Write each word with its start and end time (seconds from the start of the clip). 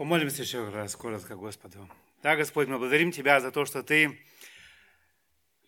Помолимся 0.00 0.40
еще 0.40 0.66
раз 0.70 0.96
коротко 0.96 1.36
Господу. 1.36 1.86
Да, 2.22 2.34
Господь, 2.34 2.68
мы 2.68 2.78
благодарим 2.78 3.12
Тебя 3.12 3.38
за 3.38 3.50
то, 3.50 3.66
что 3.66 3.82
Ты 3.82 4.18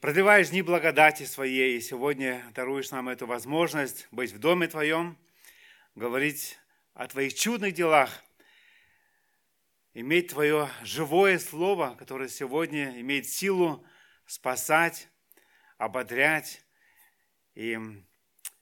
продлеваешь 0.00 0.48
дни 0.48 0.62
благодати 0.62 1.24
Своей, 1.24 1.76
и 1.76 1.82
сегодня 1.82 2.42
даруешь 2.54 2.90
нам 2.92 3.10
эту 3.10 3.26
возможность 3.26 4.08
быть 4.10 4.32
в 4.32 4.38
Доме 4.38 4.68
Твоем, 4.68 5.18
говорить 5.94 6.58
о 6.94 7.08
Твоих 7.08 7.34
чудных 7.34 7.74
делах, 7.74 8.08
иметь 9.92 10.28
Твое 10.28 10.70
живое 10.82 11.38
Слово, 11.38 11.94
которое 11.98 12.30
сегодня 12.30 12.98
имеет 13.02 13.28
силу 13.28 13.84
спасать, 14.24 15.08
ободрять 15.76 16.64
и 17.54 17.78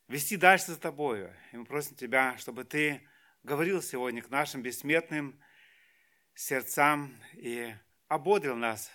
вести 0.09 0.37
дальше 0.37 0.73
за 0.73 0.80
Тобою. 0.80 1.32
И 1.52 1.59
мы 1.59 1.64
просим 1.64 1.95
Тебя, 1.95 2.37
чтобы 2.39 2.64
Ты 2.64 3.07
говорил 3.45 3.80
сегодня 3.80 4.21
к 4.21 4.30
нашим 4.30 4.62
бессмертным 4.62 5.41
сердцам 6.41 7.14
и 7.34 7.74
ободрил 8.09 8.56
нас 8.56 8.91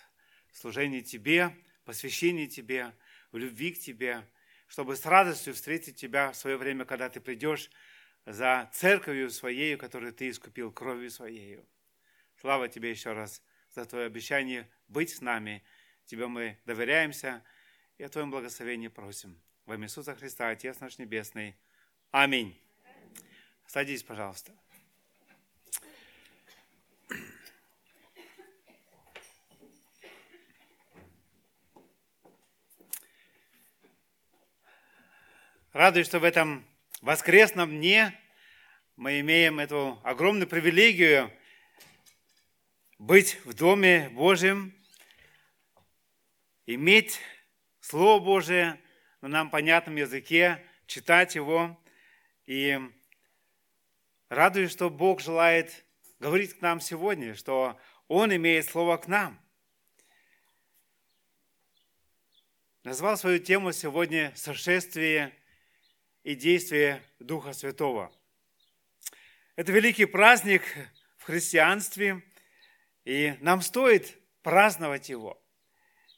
в 0.52 0.58
служении 0.58 1.02
Тебе, 1.02 1.56
посвящении 1.84 2.48
Тебе, 2.48 2.92
в 3.32 3.38
любви 3.38 3.72
к 3.72 3.80
Тебе, 3.80 4.28
чтобы 4.68 4.96
с 4.96 5.06
радостью 5.06 5.54
встретить 5.54 5.96
Тебя 5.96 6.32
в 6.32 6.36
свое 6.36 6.58
время, 6.58 6.86
когда 6.86 7.08
Ты 7.08 7.22
придешь 7.22 7.70
за 8.26 8.70
церковью 8.74 9.30
Своею, 9.30 9.78
которую 9.78 10.12
Ты 10.12 10.30
искупил 10.30 10.72
кровью 10.72 11.12
Своею. 11.12 11.64
Слава 12.42 12.68
Тебе 12.68 12.90
еще 12.90 13.14
раз 13.14 13.44
за 13.72 13.86
Твое 13.86 14.08
обещание 14.08 14.68
быть 14.88 15.12
с 15.12 15.22
нами. 15.22 15.64
Тебе 16.06 16.28
мы 16.28 16.58
доверяемся 16.66 17.44
и 18.00 18.04
о 18.04 18.10
Твоем 18.10 18.32
благословении 18.32 18.88
просим. 18.88 19.40
Во 19.66 19.76
имя 19.76 19.86
Иисуса 19.86 20.16
Христа, 20.16 20.50
Отец 20.50 20.80
наш 20.80 20.98
Небесный. 20.98 21.56
Аминь. 22.12 22.60
Садись, 23.68 24.04
пожалуйста. 24.04 24.52
Радуюсь, 35.76 36.08
что 36.08 36.20
в 36.20 36.24
этом 36.24 36.66
воскресном 37.02 37.70
дне 37.70 38.18
мы 38.96 39.20
имеем 39.20 39.60
эту 39.60 40.00
огромную 40.06 40.48
привилегию 40.48 41.30
быть 42.98 43.44
в 43.44 43.54
Доме 43.54 44.08
Божьем, 44.14 44.74
иметь 46.66 47.20
Слово 47.82 48.24
Божие 48.24 48.80
на 49.20 49.28
нам 49.28 49.50
понятном 49.50 49.98
языке, 49.98 50.66
читать 50.88 51.36
его. 51.36 51.78
И 52.46 52.80
радуюсь, 54.30 54.72
что 54.72 54.90
Бог 54.90 55.20
желает 55.20 55.84
говорить 56.20 56.58
к 56.58 56.62
нам 56.62 56.80
сегодня, 56.80 57.36
что 57.36 57.78
Он 58.08 58.34
имеет 58.34 58.66
Слово 58.66 58.96
к 58.96 59.10
нам. 59.10 59.38
Назвал 62.86 63.18
свою 63.18 63.40
тему 63.40 63.74
сегодня 63.74 64.32
«Сошествие 64.36 65.34
и 66.26 66.34
действие 66.34 67.04
Духа 67.20 67.54
Святого. 67.54 68.12
Это 69.56 69.72
великий 69.72 70.06
праздник 70.06 70.64
в 71.18 71.24
христианстве, 71.24 72.24
и 73.04 73.38
нам 73.42 73.62
стоит 73.62 74.18
праздновать 74.42 75.10
его. 75.10 75.40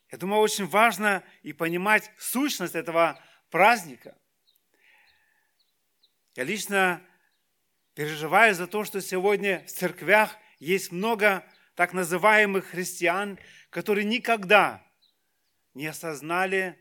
Я 0.10 0.18
думаю, 0.18 0.40
очень 0.40 0.66
важно 0.66 1.26
и 1.44 1.52
понимать 1.52 2.10
сущность 2.18 2.74
этого 2.74 3.22
праздника. 3.50 4.18
Я 6.36 6.46
лично 6.46 7.06
переживаю 7.94 8.56
за 8.56 8.68
то, 8.68 8.86
что 8.86 9.02
сегодня 9.02 9.66
в 9.68 9.72
церквях 9.72 10.38
есть 10.60 10.94
много 10.94 11.44
так 11.76 11.92
называемых 11.92 12.68
христиан, 12.68 13.38
которые 13.70 14.06
никогда 14.06 14.82
не 15.74 15.88
осознали 15.88 16.80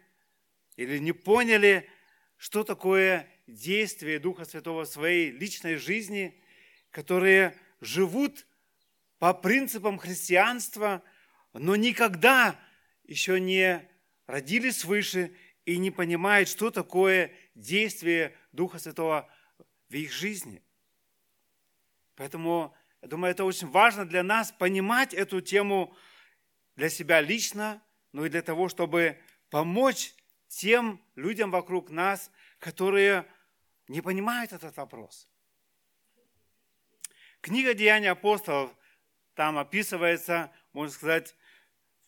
или 0.76 0.98
не 0.98 1.10
поняли 1.10 1.90
что 2.36 2.64
такое 2.64 3.28
действие 3.46 4.18
Духа 4.18 4.44
Святого 4.44 4.84
в 4.84 4.88
своей 4.88 5.30
личной 5.30 5.76
жизни, 5.76 6.40
которые 6.90 7.56
живут 7.80 8.46
по 9.18 9.32
принципам 9.32 9.98
христианства, 9.98 11.02
но 11.52 11.76
никогда 11.76 12.58
еще 13.04 13.40
не 13.40 13.88
родились 14.26 14.78
свыше 14.78 15.34
и 15.64 15.78
не 15.78 15.90
понимают, 15.90 16.48
что 16.48 16.70
такое 16.70 17.32
действие 17.54 18.36
Духа 18.52 18.78
Святого 18.78 19.30
в 19.88 19.94
их 19.94 20.12
жизни. 20.12 20.62
Поэтому, 22.16 22.74
я 23.02 23.08
думаю, 23.08 23.30
это 23.30 23.44
очень 23.44 23.68
важно 23.68 24.04
для 24.04 24.22
нас 24.22 24.52
понимать 24.52 25.14
эту 25.14 25.40
тему 25.40 25.96
для 26.76 26.88
себя 26.88 27.20
лично, 27.20 27.82
но 28.12 28.26
и 28.26 28.30
для 28.30 28.42
того, 28.42 28.68
чтобы 28.68 29.18
помочь 29.50 30.14
тем 30.48 31.02
людям 31.14 31.50
вокруг 31.50 31.90
нас, 31.90 32.30
которые 32.58 33.26
не 33.88 34.00
понимают 34.00 34.52
этот 34.52 34.76
вопрос. 34.76 35.28
Книга 37.40 37.74
Деяний 37.74 38.10
апостолов, 38.10 38.74
там 39.34 39.58
описывается, 39.58 40.52
можно 40.72 40.92
сказать, 40.92 41.36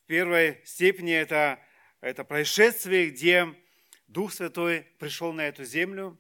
в 0.03 0.07
первой 0.07 0.61
степени 0.65 1.13
это, 1.13 1.61
это 2.01 2.25
происшествие, 2.25 3.11
где 3.11 3.55
Дух 4.09 4.33
Святой 4.33 4.83
пришел 4.99 5.33
на 5.33 5.43
эту 5.43 5.65
землю. 5.65 6.19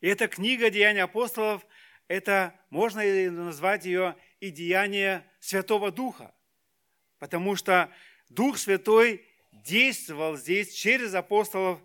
И 0.00 0.08
эта 0.08 0.28
книга 0.28 0.70
Деяний 0.70 1.02
апостолов, 1.02 1.64
это 2.08 2.58
можно 2.70 3.02
назвать 3.30 3.84
ее 3.84 4.16
и 4.40 4.50
деяние 4.50 5.24
Святого 5.38 5.92
Духа, 5.92 6.34
потому 7.18 7.54
что 7.54 7.92
Дух 8.30 8.58
Святой 8.58 9.24
действовал 9.62 10.36
здесь 10.36 10.72
через 10.74 11.14
апостолов 11.14 11.80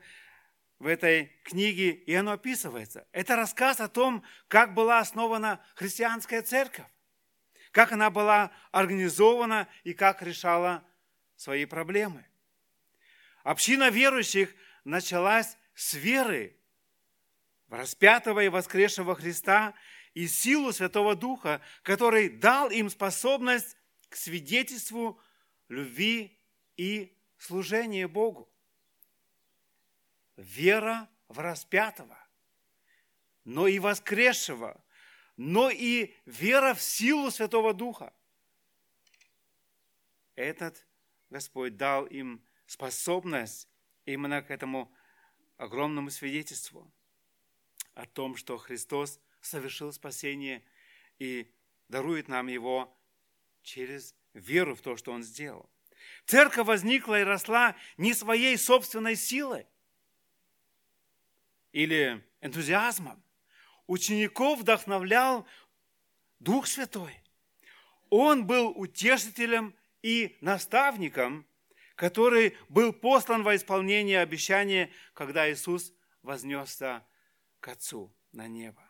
в 0.80 0.88
этой 0.88 1.28
книге, 1.44 1.92
и 1.92 2.14
оно 2.14 2.34
описывается. 2.34 3.08
Это 3.12 3.36
рассказ 3.36 3.80
о 3.80 3.88
том, 3.88 4.24
как 4.48 4.74
была 4.74 5.00
основана 5.00 5.64
христианская 5.76 6.42
церковь, 6.42 6.86
как 7.72 7.92
она 7.92 8.10
была 8.10 8.52
организована 8.72 9.68
и 9.84 9.94
как 9.94 10.22
решала 10.22 10.84
свои 11.36 11.66
проблемы. 11.66 12.26
Община 13.44 13.90
верующих 13.90 14.54
началась 14.84 15.58
с 15.76 15.94
веры 15.94 16.58
в 17.68 17.74
распятого 17.74 18.44
и 18.44 18.50
воскресшего 18.50 19.16
Христа 19.16 19.74
и 20.14 20.28
силу 20.28 20.72
Святого 20.72 21.16
Духа, 21.16 21.62
который 21.84 22.30
дал 22.30 22.70
им 22.70 22.90
способность 22.90 23.78
к 24.10 24.16
свидетельству 24.16 25.20
любви 25.68 26.40
и 26.78 27.18
служение 27.38 28.08
Богу. 28.08 28.50
Вера 30.38 31.10
в 31.28 31.40
распятого, 31.40 32.18
но 33.46 33.68
и 33.68 33.80
воскресшего, 33.80 34.84
но 35.38 35.70
и 35.70 36.14
вера 36.26 36.74
в 36.74 36.82
силу 36.82 37.32
Святого 37.32 37.74
Духа. 37.74 38.14
Этот 40.36 40.86
Господь 41.30 41.78
дал 41.78 42.06
им 42.06 42.44
способность 42.68 43.70
именно 44.06 44.42
к 44.42 44.52
этому 44.52 44.94
огромному 45.58 46.10
свидетельству 46.10 46.92
о 47.94 48.06
том, 48.06 48.36
что 48.36 48.58
Христос 48.58 49.20
совершил 49.42 49.94
спасение 49.94 50.64
и 51.18 51.52
дарует 51.88 52.28
нам 52.28 52.48
его 52.48 52.96
через 53.64 54.16
веру 54.34 54.76
в 54.76 54.82
то, 54.82 54.98
что 54.98 55.12
Он 55.12 55.24
сделал. 55.24 55.70
Церковь 56.26 56.68
возникла 56.68 57.20
и 57.20 57.24
росла 57.24 57.76
не 57.98 58.14
своей 58.14 58.58
собственной 58.58 59.16
силой 59.16 59.68
или 61.72 62.24
энтузиазмом. 62.42 63.22
Учеников 63.88 64.62
вдохновлял 64.62 65.46
Дух 66.40 66.68
Святой. 66.68 67.22
Он 68.10 68.48
был 68.48 68.70
утешителем 68.70 69.76
и 70.02 70.38
наставником, 70.42 71.46
который 71.96 72.58
был 72.70 72.94
послан 72.94 73.44
во 73.44 73.56
исполнение 73.56 74.22
обещания, 74.22 74.92
когда 75.14 75.52
Иисус 75.52 75.94
вознесся 76.22 77.06
к 77.60 77.68
Отцу 77.68 78.16
на 78.32 78.48
небо. 78.48 78.82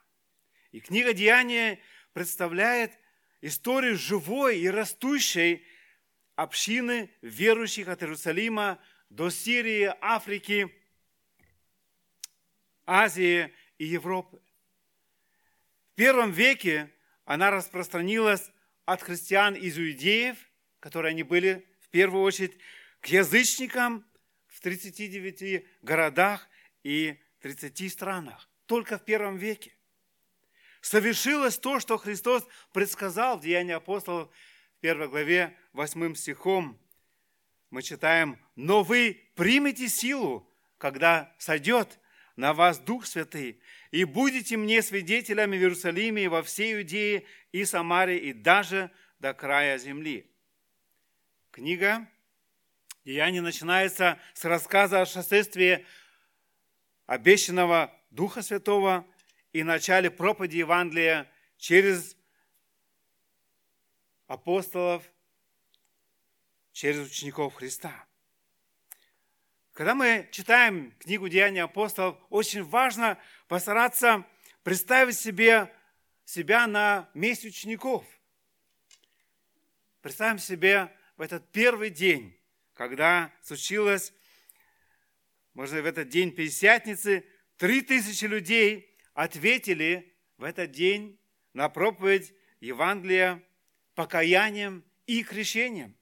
И 0.72 0.80
книга 0.80 1.14
Деяния 1.14 1.80
представляет 2.14 2.92
историю 3.42 3.98
живой 3.98 4.60
и 4.60 4.70
растущей 4.70 5.66
общины 6.36 7.10
верующих 7.22 7.88
от 7.88 8.04
Иерусалима 8.04 8.80
до 9.10 9.30
Сирии, 9.30 9.94
Африки, 10.02 10.74
Азии 12.86 13.54
и 13.78 13.86
Европы. 13.86 14.40
В 15.94 15.96
первом 15.96 16.32
веке 16.32 16.92
она 17.24 17.52
распространилась 17.52 18.52
от 18.86 19.02
христиан 19.02 19.56
из 19.56 19.78
иудеев, 19.80 20.38
которые 20.80 21.12
они 21.12 21.24
были 21.24 21.66
в 21.82 21.90
первую 21.90 22.24
очередь, 22.24 22.58
к 23.00 23.08
язычникам 23.08 24.06
в 24.48 24.60
39 24.62 25.66
городах 25.82 26.48
и 26.84 27.18
30 27.42 27.92
странах. 27.92 28.50
Только 28.66 28.98
в 28.98 29.06
первом 29.06 29.38
веке. 29.38 29.72
совершилось 30.82 31.58
то, 31.58 31.80
что 31.80 31.98
Христос 31.98 32.46
предсказал 32.72 33.38
в 33.38 33.42
Деянии 33.42 33.74
апостолов 33.74 34.30
в 34.86 34.88
первой 34.88 35.08
главе 35.08 35.58
8 35.74 36.14
стихом. 36.14 36.80
Мы 37.72 37.82
читаем, 37.82 38.38
«Но 38.56 38.84
вы 38.84 39.20
примете 39.34 39.88
силу, 39.88 40.48
когда 40.78 41.34
сойдет 41.40 41.98
на 42.36 42.54
вас 42.54 42.78
Дух 42.78 43.08
Святый, 43.08 43.60
и 43.90 44.04
будете 44.04 44.58
мне 44.58 44.84
свидетелями 44.84 45.58
в 45.58 45.62
Иерусалиме 45.62 46.26
и 46.26 46.28
во 46.28 46.44
всей 46.44 46.76
Иудее 46.76 47.26
и 47.52 47.66
Самаре, 47.66 48.20
и 48.20 48.32
даже 48.32 48.92
до 49.18 49.34
края 49.34 49.80
земли». 49.80 50.32
Книга 51.50 52.08
Деяния 53.06 53.42
начинается 53.42 54.20
с 54.36 54.46
рассказа 54.46 55.02
о 55.02 55.08
шествии 55.08 55.84
обещанного 57.08 57.92
Духа 58.12 58.44
Святого 58.44 59.04
и 59.52 59.64
начале 59.64 60.12
проповеди 60.12 60.58
Евангелия 60.58 61.28
через 61.58 62.15
апостолов, 64.28 65.04
через 66.72 67.10
учеников 67.10 67.56
Христа. 67.56 68.06
Когда 69.72 69.96
мы 69.96 70.28
читаем 70.32 70.92
книгу 71.00 71.30
Деяния 71.30 71.64
апостолов, 71.64 72.18
очень 72.30 72.64
важно 72.64 73.18
постараться 73.48 74.26
представить 74.64 75.18
себе 75.18 75.74
себя 76.26 76.68
на 76.68 77.10
месте 77.14 77.48
учеников. 77.48 78.06
Представим 80.02 80.40
себе 80.40 80.92
в 81.18 81.22
этот 81.22 81.50
первый 81.52 81.90
день, 81.90 82.38
когда 82.74 83.34
случилось, 83.42 84.14
можно 85.54 85.82
в 85.82 85.86
этот 85.86 86.10
день 86.10 86.32
Пятидесятницы, 86.32 87.26
три 87.58 87.82
тысячи 87.82 88.26
людей 88.26 88.98
ответили 89.14 90.14
в 90.38 90.44
этот 90.44 90.72
день 90.72 91.18
на 91.54 91.70
проповедь 91.70 92.34
Евангелия 92.60 93.42
покаянием 93.96 94.84
и 95.08 95.24
крещением. 95.24 95.98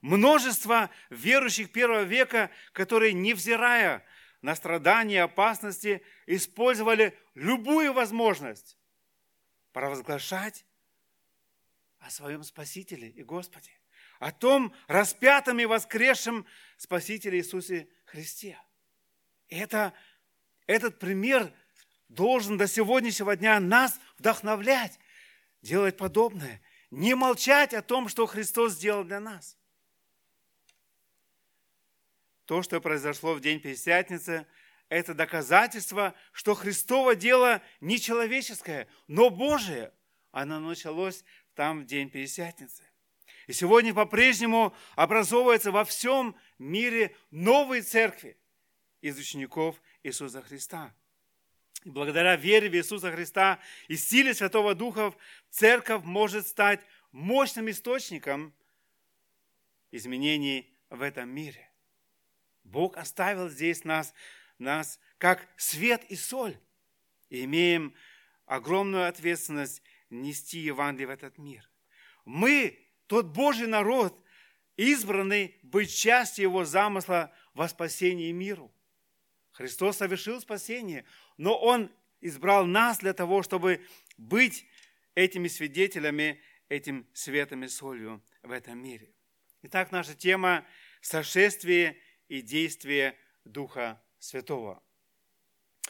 Множество 0.00 0.90
верующих 1.10 1.70
первого 1.70 2.02
века, 2.02 2.50
которые, 2.72 3.12
невзирая 3.12 4.04
на 4.40 4.56
страдания 4.56 5.16
и 5.16 5.18
опасности, 5.18 6.02
использовали 6.26 7.16
любую 7.34 7.92
возможность 7.92 8.76
провозглашать 9.72 10.64
о 12.00 12.10
своем 12.10 12.42
Спасителе 12.42 13.08
и 13.08 13.22
Господе, 13.22 13.70
о 14.18 14.32
том 14.32 14.74
распятом 14.88 15.60
и 15.60 15.66
воскресшем 15.66 16.46
Спасителе 16.76 17.38
Иисусе 17.38 17.88
Христе. 18.04 18.58
И 19.48 19.56
это, 19.56 19.92
этот 20.66 20.98
пример 20.98 21.52
должен 22.08 22.58
до 22.58 22.66
сегодняшнего 22.66 23.36
дня 23.36 23.60
нас 23.60 24.00
вдохновлять, 24.18 24.98
делать 25.62 25.96
подобное, 25.96 26.60
не 26.92 27.14
молчать 27.14 27.72
о 27.72 27.80
том, 27.80 28.08
что 28.08 28.26
Христос 28.26 28.74
сделал 28.74 29.02
для 29.02 29.18
нас. 29.18 29.56
То, 32.44 32.62
что 32.62 32.80
произошло 32.82 33.32
в 33.32 33.40
день 33.40 33.60
Пятидесятницы, 33.60 34.46
это 34.90 35.14
доказательство, 35.14 36.14
что 36.32 36.54
Христово 36.54 37.14
дело 37.14 37.62
не 37.80 37.98
человеческое, 37.98 38.88
но 39.08 39.30
Божие. 39.30 39.90
Оно 40.32 40.60
началось 40.60 41.24
там 41.54 41.80
в 41.80 41.86
день 41.86 42.10
Пятидесятницы. 42.10 42.82
И 43.46 43.54
сегодня 43.54 43.94
по-прежнему 43.94 44.76
образовывается 44.94 45.72
во 45.72 45.86
всем 45.86 46.36
мире 46.58 47.16
новые 47.30 47.80
церкви 47.80 48.36
из 49.00 49.18
учеников 49.18 49.80
Иисуса 50.02 50.42
Христа– 50.42 50.94
благодаря 51.84 52.36
вере 52.36 52.68
в 52.68 52.74
Иисуса 52.74 53.10
Христа 53.12 53.58
и 53.88 53.96
силе 53.96 54.34
Святого 54.34 54.74
Духа 54.74 55.14
церковь 55.50 56.04
может 56.04 56.46
стать 56.46 56.80
мощным 57.10 57.70
источником 57.70 58.52
изменений 59.90 60.72
в 60.90 61.02
этом 61.02 61.28
мире. 61.28 61.70
Бог 62.64 62.96
оставил 62.96 63.48
здесь 63.48 63.84
нас, 63.84 64.14
нас 64.58 64.98
как 65.18 65.46
свет 65.56 66.04
и 66.08 66.16
соль. 66.16 66.56
И 67.28 67.44
имеем 67.44 67.94
огромную 68.46 69.08
ответственность 69.08 69.82
нести 70.10 70.58
Евангелие 70.58 71.06
в 71.06 71.10
этот 71.10 71.38
мир. 71.38 71.68
Мы, 72.24 72.78
тот 73.06 73.26
Божий 73.26 73.66
народ, 73.66 74.18
избранный 74.76 75.56
быть 75.62 75.94
частью 75.94 76.44
Его 76.44 76.64
замысла 76.64 77.32
во 77.54 77.68
спасении 77.68 78.30
миру. 78.32 78.72
Христос 79.52 79.98
совершил 79.98 80.40
спасение 80.40 81.04
но 81.36 81.58
Он 81.58 81.90
избрал 82.20 82.66
нас 82.66 82.98
для 82.98 83.12
того, 83.12 83.42
чтобы 83.42 83.84
быть 84.16 84.66
этими 85.14 85.48
свидетелями, 85.48 86.40
этим 86.68 87.06
светом 87.12 87.64
и 87.64 87.68
солью 87.68 88.22
в 88.42 88.50
этом 88.50 88.78
мире. 88.78 89.12
Итак, 89.62 89.92
наша 89.92 90.14
тема– 90.14 90.66
сошествие 91.02 91.98
и 92.28 92.40
действие 92.40 93.18
Духа 93.44 94.00
Святого. 94.18 94.82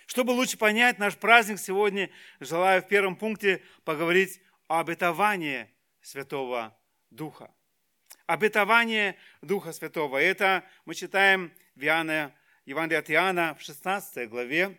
Чтобы 0.06 0.33
лучше 0.33 0.59
понять 0.59 0.99
наш 0.99 1.17
праздник 1.17 1.59
сегодня, 1.59 2.11
желаю 2.41 2.83
в 2.83 2.89
первом 2.89 3.15
пункте 3.15 3.62
поговорить 3.85 4.41
о 4.69 4.81
обетовании 4.81 5.71
Святого 6.00 6.77
Духа. 7.11 7.55
Обетование 8.27 9.17
Духа 9.43 9.73
Святого. 9.73 10.19
Это 10.19 10.65
мы 10.85 10.94
читаем 10.94 11.53
в 11.75 11.85
Иоанна, 11.85 12.35
Евангелие 12.65 12.99
от 13.00 13.11
Иоанна 13.11 13.55
в 13.55 13.62
16 13.62 14.29
главе, 14.29 14.79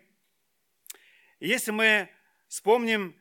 если 1.46 1.72
мы 1.72 2.08
вспомним, 2.48 3.14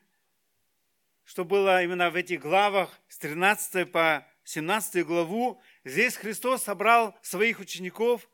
что 1.26 1.44
было 1.44 1.84
именно 1.84 2.10
в 2.10 2.16
этих 2.16 2.40
главах, 2.40 2.98
с 3.10 3.18
13 3.18 3.92
по 3.92 4.26
17 4.46 5.06
главу, 5.06 5.62
здесь 5.84 6.16
Христос 6.16 6.64
собрал 6.64 7.18
своих 7.22 7.60
учеников, 7.60 8.30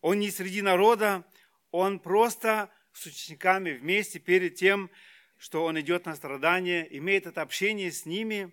Он 0.00 0.18
не 0.18 0.30
среди 0.30 0.62
народа, 0.62 1.26
Он 1.72 1.98
просто 1.98 2.70
с 2.92 3.04
учениками 3.04 3.72
вместе 3.72 4.18
перед 4.18 4.54
тем, 4.54 4.90
что 5.36 5.64
Он 5.64 5.78
идет 5.78 6.06
на 6.06 6.16
страдания, 6.16 6.86
имеет 6.96 7.26
это 7.26 7.42
общение 7.42 7.92
с 7.92 8.06
ними. 8.06 8.50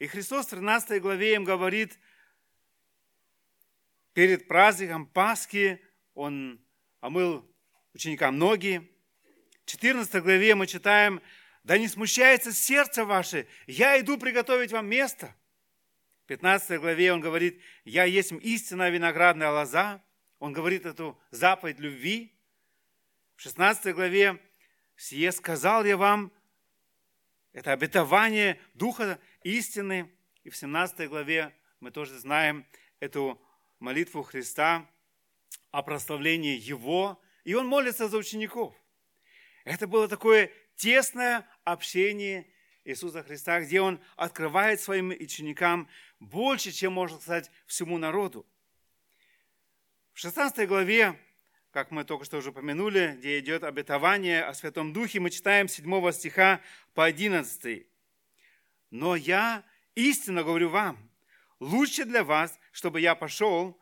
И 0.00 0.08
Христос 0.08 0.46
в 0.46 0.50
13 0.50 1.00
главе 1.00 1.34
им 1.34 1.44
говорит, 1.44 1.98
перед 4.12 4.48
праздником 4.48 5.06
Пасхи 5.06 5.80
Он 6.14 6.60
омыл 7.00 7.48
ученикам 7.92 8.38
ноги, 8.38 8.90
14 9.70 10.20
главе 10.24 10.56
мы 10.56 10.66
читаем, 10.66 11.22
«Да 11.62 11.78
не 11.78 11.86
смущается 11.86 12.52
сердце 12.52 13.04
ваше, 13.04 13.46
я 13.68 14.00
иду 14.00 14.18
приготовить 14.18 14.72
вам 14.72 14.88
место». 14.88 15.32
В 16.24 16.26
15 16.26 16.80
главе 16.80 17.12
он 17.12 17.20
говорит, 17.20 17.62
«Я 17.84 18.02
есть 18.02 18.32
истинная 18.32 18.90
виноградная 18.90 19.50
лоза». 19.50 20.02
Он 20.40 20.52
говорит 20.52 20.86
эту 20.86 21.16
заповедь 21.30 21.78
любви. 21.78 22.34
В 23.36 23.42
16 23.42 23.94
главе 23.94 24.40
«Сие 24.96 25.30
сказал 25.30 25.84
я 25.84 25.96
вам», 25.96 26.32
это 27.52 27.72
обетование 27.72 28.60
Духа 28.74 29.20
истины. 29.44 30.10
И 30.42 30.50
в 30.50 30.56
17 30.56 31.08
главе 31.08 31.54
мы 31.78 31.92
тоже 31.92 32.18
знаем 32.18 32.66
эту 32.98 33.40
молитву 33.78 34.24
Христа 34.24 34.84
о 35.70 35.82
прославлении 35.84 36.58
Его. 36.58 37.22
И 37.44 37.54
он 37.54 37.68
молится 37.68 38.08
за 38.08 38.18
учеников. 38.18 38.74
Это 39.64 39.86
было 39.86 40.08
такое 40.08 40.50
тесное 40.76 41.46
общение 41.64 42.46
Иисуса 42.84 43.22
Христа, 43.22 43.60
где 43.60 43.80
Он 43.80 44.00
открывает 44.16 44.80
своим 44.80 45.10
ученикам 45.10 45.88
больше, 46.18 46.72
чем, 46.72 46.94
можно 46.94 47.20
сказать, 47.20 47.50
всему 47.66 47.98
народу. 47.98 48.46
В 50.12 50.18
16 50.18 50.66
главе, 50.66 51.18
как 51.70 51.90
мы 51.90 52.04
только 52.04 52.24
что 52.24 52.38
уже 52.38 52.50
упомянули, 52.50 53.16
где 53.18 53.38
идет 53.38 53.62
обетование 53.62 54.44
о 54.44 54.54
Святом 54.54 54.92
Духе, 54.92 55.20
мы 55.20 55.30
читаем 55.30 55.68
7 55.68 56.12
стиха 56.12 56.60
по 56.94 57.04
11. 57.04 57.86
«Но 58.90 59.14
я 59.14 59.64
истинно 59.94 60.42
говорю 60.42 60.70
вам, 60.70 61.10
лучше 61.60 62.04
для 62.04 62.24
вас, 62.24 62.58
чтобы 62.72 63.00
я 63.00 63.14
пошел, 63.14 63.78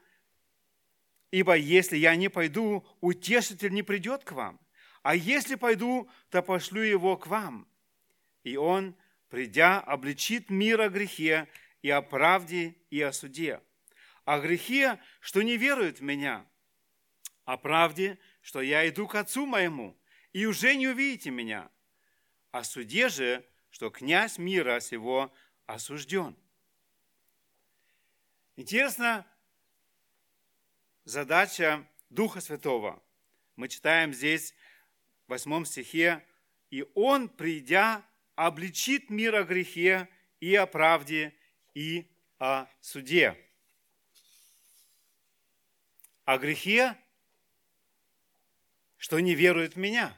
ибо 1.30 1.56
если 1.56 1.96
я 1.96 2.14
не 2.16 2.28
пойду, 2.28 2.86
утешитель 3.00 3.72
не 3.72 3.82
придет 3.82 4.24
к 4.24 4.32
вам. 4.32 4.60
А 5.08 5.14
если 5.14 5.54
пойду, 5.54 6.06
то 6.28 6.42
пошлю 6.42 6.82
его 6.82 7.16
к 7.16 7.28
вам. 7.28 7.66
И 8.44 8.58
он, 8.58 8.94
придя, 9.30 9.80
обличит 9.80 10.50
мир 10.50 10.82
о 10.82 10.90
грехе 10.90 11.48
и 11.80 11.88
о 11.88 12.02
правде 12.02 12.76
и 12.90 13.00
о 13.00 13.10
суде. 13.14 13.62
О 14.26 14.38
грехе, 14.38 15.00
что 15.20 15.40
не 15.40 15.56
верует 15.56 16.00
в 16.00 16.02
меня. 16.02 16.44
О 17.46 17.56
правде, 17.56 18.18
что 18.42 18.60
я 18.60 18.86
иду 18.86 19.06
к 19.06 19.14
Отцу 19.14 19.46
моему, 19.46 19.96
и 20.34 20.44
уже 20.44 20.76
не 20.76 20.88
увидите 20.88 21.30
меня. 21.30 21.70
О 22.50 22.62
суде 22.62 23.08
же, 23.08 23.42
что 23.70 23.88
князь 23.88 24.36
мира 24.36 24.78
сего 24.78 25.32
осужден. 25.64 26.36
Интересно, 28.56 29.26
задача 31.04 31.88
Духа 32.10 32.42
Святого. 32.42 33.02
Мы 33.56 33.68
читаем 33.68 34.12
здесь 34.12 34.54
восьмом 35.28 35.64
стихе 35.64 36.24
и 36.70 36.84
Он, 36.94 37.28
придя, 37.28 38.04
обличит 38.34 39.10
мир 39.10 39.34
о 39.36 39.44
грехе 39.44 40.08
и 40.40 40.54
о 40.54 40.66
правде 40.66 41.34
и 41.74 42.06
о 42.38 42.66
суде. 42.80 43.36
О 46.24 46.38
грехе, 46.38 46.96
что 48.96 49.18
не 49.18 49.34
верует 49.34 49.74
в 49.74 49.78
меня. 49.78 50.16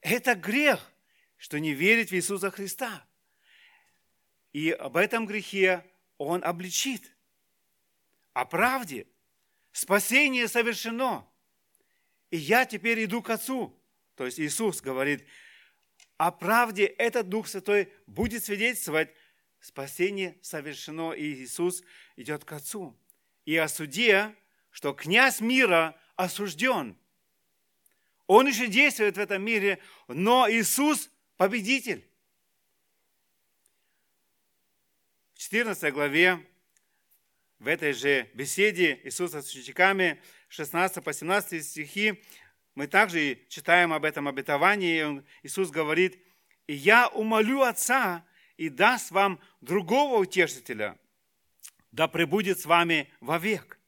Это 0.00 0.34
грех, 0.34 0.92
что 1.36 1.58
не 1.58 1.72
верит 1.72 2.10
в 2.10 2.14
Иисуса 2.14 2.50
Христа. 2.50 3.06
И 4.52 4.70
об 4.70 4.96
этом 4.96 5.26
грехе 5.26 5.84
Он 6.18 6.44
обличит. 6.44 7.10
О 8.34 8.44
правде. 8.44 9.06
Спасение 9.72 10.48
совершено. 10.48 11.26
И 12.30 12.36
я 12.36 12.66
теперь 12.66 13.04
иду 13.04 13.22
к 13.22 13.30
Отцу. 13.30 13.74
То 14.22 14.26
есть 14.26 14.38
Иисус 14.38 14.80
говорит, 14.80 15.26
о 16.16 16.30
правде 16.30 16.84
этот 16.84 17.28
Дух 17.28 17.48
Святой 17.48 17.92
будет 18.06 18.44
свидетельствовать, 18.44 19.12
спасение 19.60 20.38
совершено, 20.42 21.10
и 21.10 21.24
Иисус 21.24 21.82
идет 22.14 22.44
к 22.44 22.52
Отцу. 22.52 22.96
И 23.46 23.56
о 23.56 23.66
суде, 23.66 24.32
что 24.70 24.92
князь 24.92 25.40
мира 25.40 26.00
осужден. 26.14 26.96
Он 28.28 28.46
еще 28.46 28.68
действует 28.68 29.16
в 29.16 29.18
этом 29.18 29.42
мире, 29.42 29.80
но 30.06 30.48
Иисус 30.48 31.10
победитель. 31.36 32.08
В 35.34 35.38
14 35.40 35.92
главе, 35.92 36.46
в 37.58 37.66
этой 37.66 37.92
же 37.92 38.30
беседе 38.34 39.00
Иисуса 39.02 39.42
с 39.42 39.52
учениками, 39.52 40.22
16 40.48 41.02
по 41.02 41.12
17 41.12 41.66
стихи, 41.66 42.22
мы 42.74 42.86
также 42.86 43.38
читаем 43.48 43.92
об 43.92 44.04
этом 44.04 44.28
обетовании. 44.28 45.22
Иисус 45.42 45.70
говорит, 45.70 46.18
«И 46.66 46.74
я 46.74 47.08
умолю 47.08 47.62
Отца, 47.62 48.24
и 48.56 48.68
даст 48.68 49.10
вам 49.10 49.40
другого 49.60 50.18
утешителя, 50.18 50.98
да 51.90 52.08
пребудет 52.08 52.60
с 52.60 52.66
вами 52.66 53.10
вовек. 53.20 53.78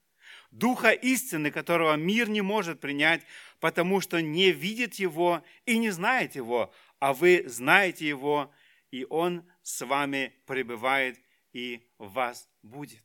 Духа 0.51 0.91
истины, 0.91 1.51
которого 1.51 1.95
мир 1.95 2.29
не 2.29 2.41
может 2.41 2.81
принять, 2.81 3.23
потому 3.61 4.01
что 4.01 4.21
не 4.21 4.53
видит 4.53 4.95
его 4.97 5.45
и 5.67 5.79
не 5.79 5.91
знает 5.91 6.35
его, 6.35 6.73
а 6.99 7.13
вы 7.13 7.45
знаете 7.47 8.07
его, 8.07 8.53
и 8.91 9.07
он 9.09 9.45
с 9.63 9.85
вами 9.85 10.35
пребывает 10.47 11.21
и 11.53 11.87
в 11.99 12.13
вас 12.13 12.49
будет. 12.63 13.03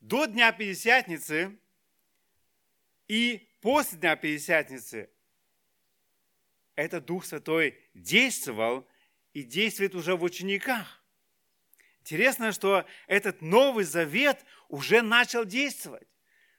До 0.00 0.26
Дня 0.26 0.52
Пятидесятницы 0.52 1.58
и 3.08 3.48
после 3.66 3.98
Дня 3.98 4.14
Пятидесятницы 4.14 5.10
этот 6.76 7.04
Дух 7.04 7.24
Святой 7.24 7.76
действовал 7.94 8.86
и 9.32 9.42
действует 9.42 9.96
уже 9.96 10.14
в 10.14 10.22
учениках. 10.22 11.02
Интересно, 11.98 12.52
что 12.52 12.86
этот 13.08 13.42
Новый 13.42 13.84
Завет 13.84 14.44
уже 14.68 15.02
начал 15.02 15.44
действовать. 15.44 16.06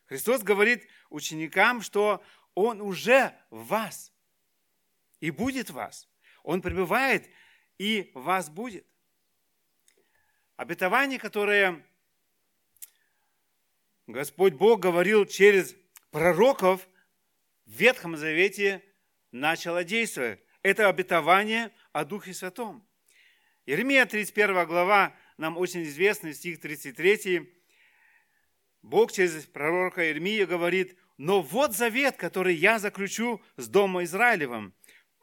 Христос 0.07 0.43
говорит 0.43 0.85
ученикам, 1.09 1.81
что 1.81 2.21
Он 2.55 2.81
уже 2.81 3.33
в 3.51 3.67
вас 3.67 4.11
и 5.21 5.31
будет 5.31 5.69
в 5.69 5.75
вас. 5.75 6.09
Он 6.43 6.61
пребывает 6.61 7.29
и 7.77 8.11
в 8.15 8.23
вас 8.23 8.49
будет. 8.49 8.85
Обетование, 10.57 11.19
которое 11.19 11.81
Господь 14.07 14.55
Бог 14.55 14.81
говорил 14.81 15.25
через 15.25 15.73
пророков 16.11 16.85
Ветхом 17.67 18.15
Завете, 18.15 18.81
начало 19.33 19.83
действовать. 19.83 20.39
Это 20.61 20.87
обетование 20.87 21.73
о 21.91 22.05
Духе 22.05 22.33
Святом. 22.33 22.87
Иеремия 23.65 24.05
31 24.05 24.65
глава, 24.65 25.13
нам 25.35 25.57
очень 25.57 25.83
известный 25.83 26.33
стих 26.33 26.61
33. 26.61 27.53
Бог 28.81 29.11
через 29.11 29.45
пророка 29.45 30.05
Иеремия 30.05 30.45
говорит, 30.45 30.97
«Но 31.17 31.41
вот 31.41 31.75
завет, 31.75 32.15
который 32.15 32.55
я 32.55 32.79
заключу 32.79 33.41
с 33.57 33.67
Домом 33.67 34.01
Израилевым. 34.05 34.73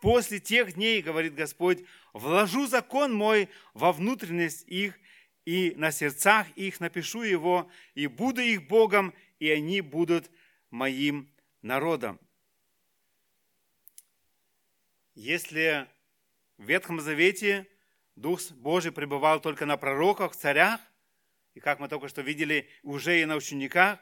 После 0.02 0.38
тех 0.38 0.74
дней, 0.74 1.00
говорит 1.00 1.34
Господь, 1.34 1.82
вложу 2.12 2.66
закон 2.66 3.14
мой 3.14 3.48
во 3.72 3.90
внутренность 3.90 4.64
их, 4.68 4.98
и 5.46 5.72
на 5.76 5.90
сердцах 5.90 6.46
их 6.56 6.78
напишу 6.78 7.22
его, 7.22 7.70
и 7.94 8.06
буду 8.06 8.42
их 8.42 8.68
Богом, 8.68 9.14
и 9.38 9.48
они 9.48 9.80
будут 9.80 10.30
моим 10.70 11.32
народом». 11.62 12.20
Если 15.14 15.88
в 16.58 16.64
Ветхом 16.64 17.00
Завете 17.00 17.68
Дух 18.16 18.40
Божий 18.52 18.92
пребывал 18.92 19.40
только 19.40 19.66
на 19.66 19.76
пророках, 19.76 20.36
царях, 20.36 20.80
и 21.54 21.60
как 21.60 21.80
мы 21.80 21.88
только 21.88 22.08
что 22.08 22.22
видели, 22.22 22.68
уже 22.82 23.20
и 23.20 23.24
на 23.24 23.36
учениках. 23.36 23.98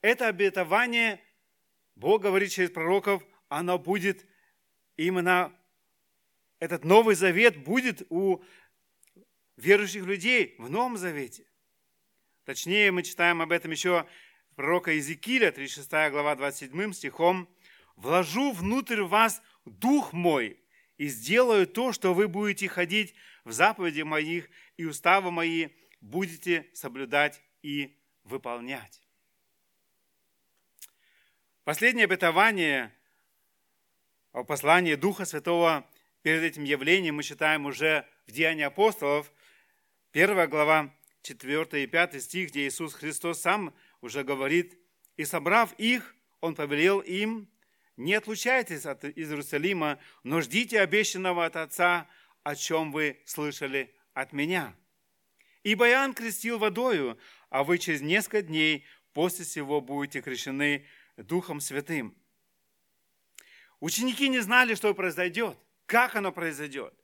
Это 0.00 0.28
обетование, 0.28 1.20
Бог 1.94 2.22
говорит 2.22 2.50
через 2.50 2.70
пророков, 2.70 3.22
оно 3.48 3.78
будет 3.78 4.26
именно, 4.96 5.52
этот 6.58 6.84
Новый 6.84 7.14
Завет 7.14 7.56
будет 7.56 8.02
у 8.10 8.42
верующих 9.56 10.04
людей 10.04 10.54
в 10.58 10.70
Новом 10.70 10.96
Завете. 10.96 11.46
Точнее, 12.44 12.92
мы 12.92 13.02
читаем 13.02 13.42
об 13.42 13.52
этом 13.52 13.70
еще 13.70 14.06
пророка 14.54 14.92
Иезекииля, 14.92 15.52
36 15.52 15.90
глава, 16.10 16.34
27 16.34 16.92
стихом. 16.92 17.48
«Вложу 17.96 18.52
внутрь 18.52 19.02
вас 19.02 19.42
Дух 19.66 20.12
мой, 20.12 20.58
и 20.96 21.08
сделаю 21.08 21.66
то, 21.66 21.92
что 21.92 22.14
вы 22.14 22.28
будете 22.28 22.68
ходить 22.68 23.14
в 23.44 23.52
заповеди 23.52 24.02
моих 24.02 24.48
и 24.76 24.84
уставы 24.84 25.30
мои, 25.30 25.68
будете 26.00 26.70
соблюдать 26.72 27.42
и 27.62 27.98
выполнять. 28.24 29.02
Последнее 31.64 32.04
обетование 32.04 32.94
о 34.32 34.44
послании 34.44 34.94
Духа 34.94 35.24
Святого 35.24 35.84
перед 36.22 36.42
этим 36.42 36.62
явлением 36.62 37.16
мы 37.16 37.24
читаем 37.24 37.66
уже 37.66 38.06
в 38.26 38.30
Деянии 38.30 38.62
апостолов, 38.62 39.32
первая 40.12 40.46
глава, 40.46 40.94
4 41.22 41.82
и 41.82 41.86
5 41.88 42.22
стих, 42.22 42.50
где 42.50 42.68
Иисус 42.68 42.94
Христос 42.94 43.40
сам 43.40 43.74
уже 44.00 44.22
говорит, 44.22 44.78
«И 45.16 45.24
собрав 45.24 45.72
их, 45.78 46.14
Он 46.40 46.54
повелел 46.54 47.00
им, 47.00 47.48
не 47.96 48.14
отлучайтесь 48.14 48.86
от 48.86 49.04
Иерусалима, 49.04 49.98
но 50.22 50.40
ждите 50.40 50.80
обещанного 50.80 51.46
от 51.46 51.56
Отца, 51.56 52.08
о 52.42 52.54
чем 52.54 52.92
вы 52.92 53.20
слышали 53.24 53.94
от 54.14 54.32
меня. 54.32 54.74
Ибо 55.62 55.88
Иоанн 55.88 56.14
крестил 56.14 56.58
водою, 56.58 57.18
а 57.50 57.64
вы 57.64 57.78
через 57.78 58.00
несколько 58.00 58.42
дней 58.42 58.84
после 59.12 59.44
всего 59.44 59.80
будете 59.80 60.20
крещены 60.20 60.86
Духом 61.16 61.60
Святым. 61.60 62.14
Ученики 63.80 64.28
не 64.28 64.40
знали, 64.40 64.74
что 64.74 64.94
произойдет, 64.94 65.58
как 65.86 66.14
оно 66.16 66.32
произойдет. 66.32 66.94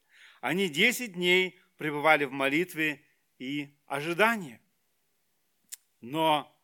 Они 0.41 0.69
десять 0.69 1.15
дней 1.15 1.59
пребывали 1.77 2.25
в 2.25 2.33
молитве 2.33 3.03
и 3.39 3.75
ожидании. 3.87 4.61
Но 6.01 6.55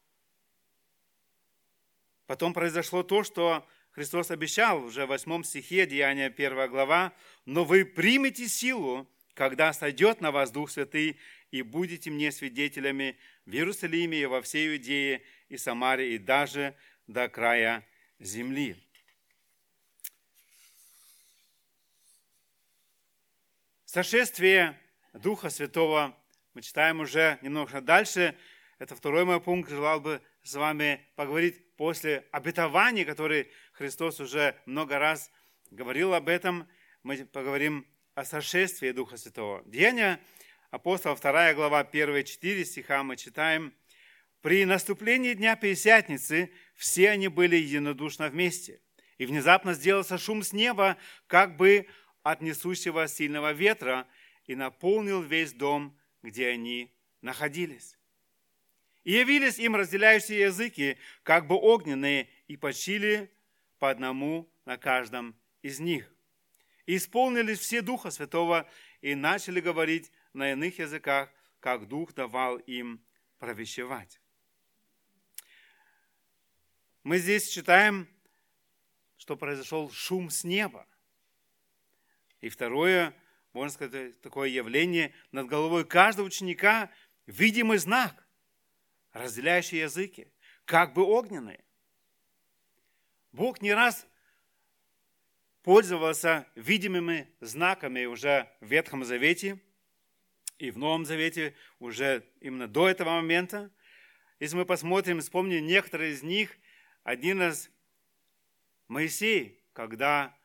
потом 2.26 2.52
произошло 2.52 3.02
то, 3.02 3.22
что 3.24 3.66
Христос 3.98 4.30
обещал 4.30 4.84
уже 4.84 5.06
в 5.06 5.08
8 5.08 5.42
стихе, 5.42 5.84
Деяния 5.84 6.26
1 6.26 6.70
глава, 6.70 7.12
«Но 7.46 7.64
вы 7.64 7.84
примете 7.84 8.46
силу, 8.46 9.08
когда 9.34 9.72
сойдет 9.72 10.20
на 10.20 10.30
вас 10.30 10.52
Дух 10.52 10.70
Святый, 10.70 11.18
и 11.50 11.62
будете 11.62 12.08
мне 12.08 12.30
свидетелями 12.30 13.18
в 13.44 13.50
Иерусалиме 13.50 14.20
и 14.20 14.26
во 14.26 14.40
всей 14.40 14.68
Иудее 14.68 15.24
и 15.48 15.56
Самаре, 15.56 16.14
и 16.14 16.18
даже 16.18 16.76
до 17.08 17.28
края 17.28 17.84
земли». 18.20 18.76
Сошествие 23.84 24.78
Духа 25.12 25.50
Святого 25.50 26.16
мы 26.54 26.62
читаем 26.62 27.00
уже 27.00 27.40
немного 27.42 27.80
дальше. 27.80 28.36
Это 28.78 28.94
второй 28.94 29.24
мой 29.24 29.40
пункт. 29.40 29.68
Желал 29.68 30.00
бы 30.00 30.22
с 30.42 30.54
вами 30.54 31.06
поговорить 31.16 31.76
после 31.76 32.26
обетований, 32.32 33.04
которые 33.04 33.48
Христос 33.72 34.20
уже 34.20 34.56
много 34.66 34.98
раз 34.98 35.30
говорил 35.70 36.14
об 36.14 36.28
этом. 36.28 36.68
Мы 37.02 37.24
поговорим 37.24 37.86
о 38.14 38.24
сошествии 38.24 38.90
Духа 38.90 39.16
Святого. 39.16 39.62
Деяния 39.66 40.20
апостола, 40.70 41.16
2 41.16 41.54
глава, 41.54 41.80
1 41.80 42.24
4 42.24 42.64
стиха 42.64 43.02
мы 43.02 43.16
читаем. 43.16 43.74
«При 44.40 44.64
наступлении 44.64 45.34
Дня 45.34 45.56
Пятидесятницы 45.56 46.52
все 46.74 47.10
они 47.10 47.28
были 47.28 47.56
единодушно 47.56 48.28
вместе. 48.28 48.80
И 49.18 49.26
внезапно 49.26 49.74
сделался 49.74 50.16
шум 50.16 50.42
с 50.42 50.52
неба, 50.52 50.96
как 51.26 51.56
бы 51.56 51.88
от 52.22 52.40
несущего 52.40 53.08
сильного 53.08 53.52
ветра, 53.52 54.06
и 54.46 54.54
наполнил 54.54 55.22
весь 55.22 55.52
дом, 55.52 55.98
где 56.22 56.48
они 56.48 56.94
находились. 57.20 57.97
И 59.08 59.12
явились 59.12 59.58
им 59.58 59.74
разделяющие 59.74 60.40
языки, 60.40 60.98
как 61.22 61.46
бы 61.46 61.54
огненные, 61.54 62.28
и 62.46 62.58
почили 62.58 63.32
по 63.78 63.88
одному 63.88 64.46
на 64.66 64.76
каждом 64.76 65.34
из 65.62 65.80
них. 65.80 66.12
исполнились 66.84 67.58
все 67.58 67.80
Духа 67.80 68.10
Святого 68.10 68.68
и 69.00 69.14
начали 69.14 69.60
говорить 69.60 70.12
на 70.34 70.52
иных 70.52 70.78
языках, 70.78 71.32
как 71.58 71.88
Дух 71.88 72.12
давал 72.12 72.58
им 72.58 73.02
провещевать. 73.38 74.20
Мы 77.02 77.16
здесь 77.16 77.48
читаем, 77.48 78.06
что 79.16 79.38
произошел 79.38 79.90
шум 79.90 80.28
с 80.28 80.44
неба. 80.44 80.86
И 82.42 82.50
второе, 82.50 83.14
можно 83.54 83.72
сказать, 83.72 84.20
такое 84.20 84.50
явление, 84.50 85.14
над 85.32 85.46
головой 85.46 85.86
каждого 85.86 86.26
ученика 86.26 86.90
видимый 87.24 87.78
знак, 87.78 88.27
разделяющий 89.12 89.80
языки, 89.80 90.28
как 90.64 90.94
бы 90.94 91.02
огненные. 91.02 91.64
Бог 93.32 93.60
не 93.60 93.72
раз 93.72 94.06
пользовался 95.62 96.46
видимыми 96.54 97.28
знаками 97.40 98.04
уже 98.06 98.50
в 98.60 98.66
Ветхом 98.66 99.04
Завете 99.04 99.60
и 100.58 100.70
в 100.70 100.78
Новом 100.78 101.04
Завете 101.04 101.54
уже 101.78 102.24
именно 102.40 102.66
до 102.66 102.88
этого 102.88 103.10
момента. 103.10 103.70
Если 104.40 104.56
мы 104.56 104.64
посмотрим, 104.64 105.20
вспомним 105.20 105.66
некоторые 105.66 106.12
из 106.12 106.22
них, 106.22 106.56
один 107.02 107.42
из 107.42 107.70
Моисей, 108.88 109.62
когда 109.72 110.36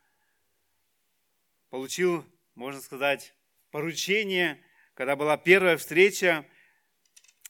получил, 1.69 2.25
можно 2.55 2.81
сказать, 2.81 3.33
поручение, 3.71 4.63
когда 4.93 5.15
была 5.15 5.37
первая 5.37 5.77
встреча 5.77 6.45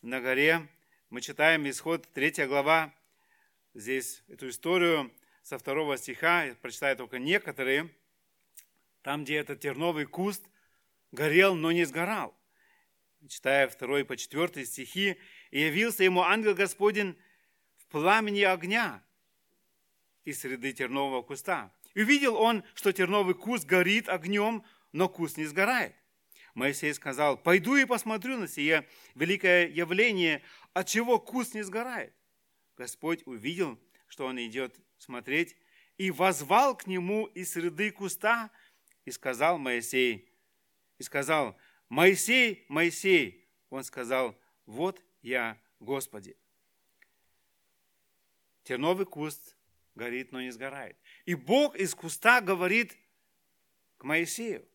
на 0.02 0.22
горе, 0.22 0.70
мы 1.14 1.22
читаем 1.22 1.70
исход 1.70 2.12
3 2.14 2.48
глава, 2.48 2.92
здесь 3.76 4.24
эту 4.30 4.50
историю 4.50 5.14
со 5.44 5.60
второго 5.60 5.96
стиха, 5.96 6.46
я 6.46 6.56
прочитаю 6.56 6.98
только 6.98 7.20
некоторые, 7.20 7.92
там, 9.04 9.24
где 9.24 9.36
этот 9.36 9.60
терновый 9.60 10.08
куст 10.08 10.44
горел, 11.12 11.54
но 11.54 11.72
не 11.72 11.86
сгорал. 11.86 12.36
Читая 13.30 13.68
второй 13.68 14.06
по 14.06 14.18
четвертый 14.18 14.66
стихи, 14.66 15.20
«И 15.52 15.60
явился 15.60 16.04
ему 16.04 16.24
ангел 16.24 16.56
Господень 16.56 17.16
в 17.78 17.86
пламени 17.92 18.42
огня 18.42 19.04
из 20.26 20.40
среды 20.40 20.74
тернового 20.74 21.22
куста. 21.22 21.72
И 21.94 22.02
увидел 22.02 22.38
он, 22.38 22.64
что 22.74 22.92
терновый 22.92 23.36
куст 23.36 23.66
горит 23.66 24.10
огнем, 24.10 24.66
но 24.94 25.08
куст 25.08 25.38
не 25.38 25.46
сгорает. 25.46 25.94
Моисей 26.54 26.94
сказал, 26.94 27.38
пойду 27.38 27.76
и 27.76 27.86
посмотрю 27.86 28.38
на 28.38 28.48
сие 28.48 28.88
великое 29.16 29.68
явление, 29.68 30.44
от 30.74 30.88
чего 30.88 31.20
куст 31.20 31.56
не 31.56 31.64
сгорает. 31.64 32.14
Господь 32.78 33.24
увидел, 33.26 33.80
что 34.08 34.26
он 34.26 34.40
идет 34.40 34.76
смотреть, 34.98 35.56
и 35.98 36.12
возвал 36.12 36.76
к 36.76 36.88
нему 36.88 37.26
из 37.28 37.52
среды 37.52 37.92
куста, 37.92 38.52
и 39.06 39.12
сказал 39.12 39.58
Моисей, 39.58 40.32
и 40.98 41.04
сказал, 41.04 41.58
Моисей, 41.90 42.66
Моисей, 42.70 43.48
он 43.70 43.84
сказал, 43.84 44.38
вот 44.66 45.04
я, 45.22 45.60
Господи. 45.80 46.38
Терновый 48.64 49.06
куст 49.06 49.56
горит, 49.96 50.32
но 50.32 50.42
не 50.42 50.52
сгорает. 50.52 50.98
И 51.26 51.36
Бог 51.36 51.76
из 51.76 51.94
куста 51.94 52.42
говорит 52.42 52.98
к 53.98 54.04
Моисею. 54.04 54.66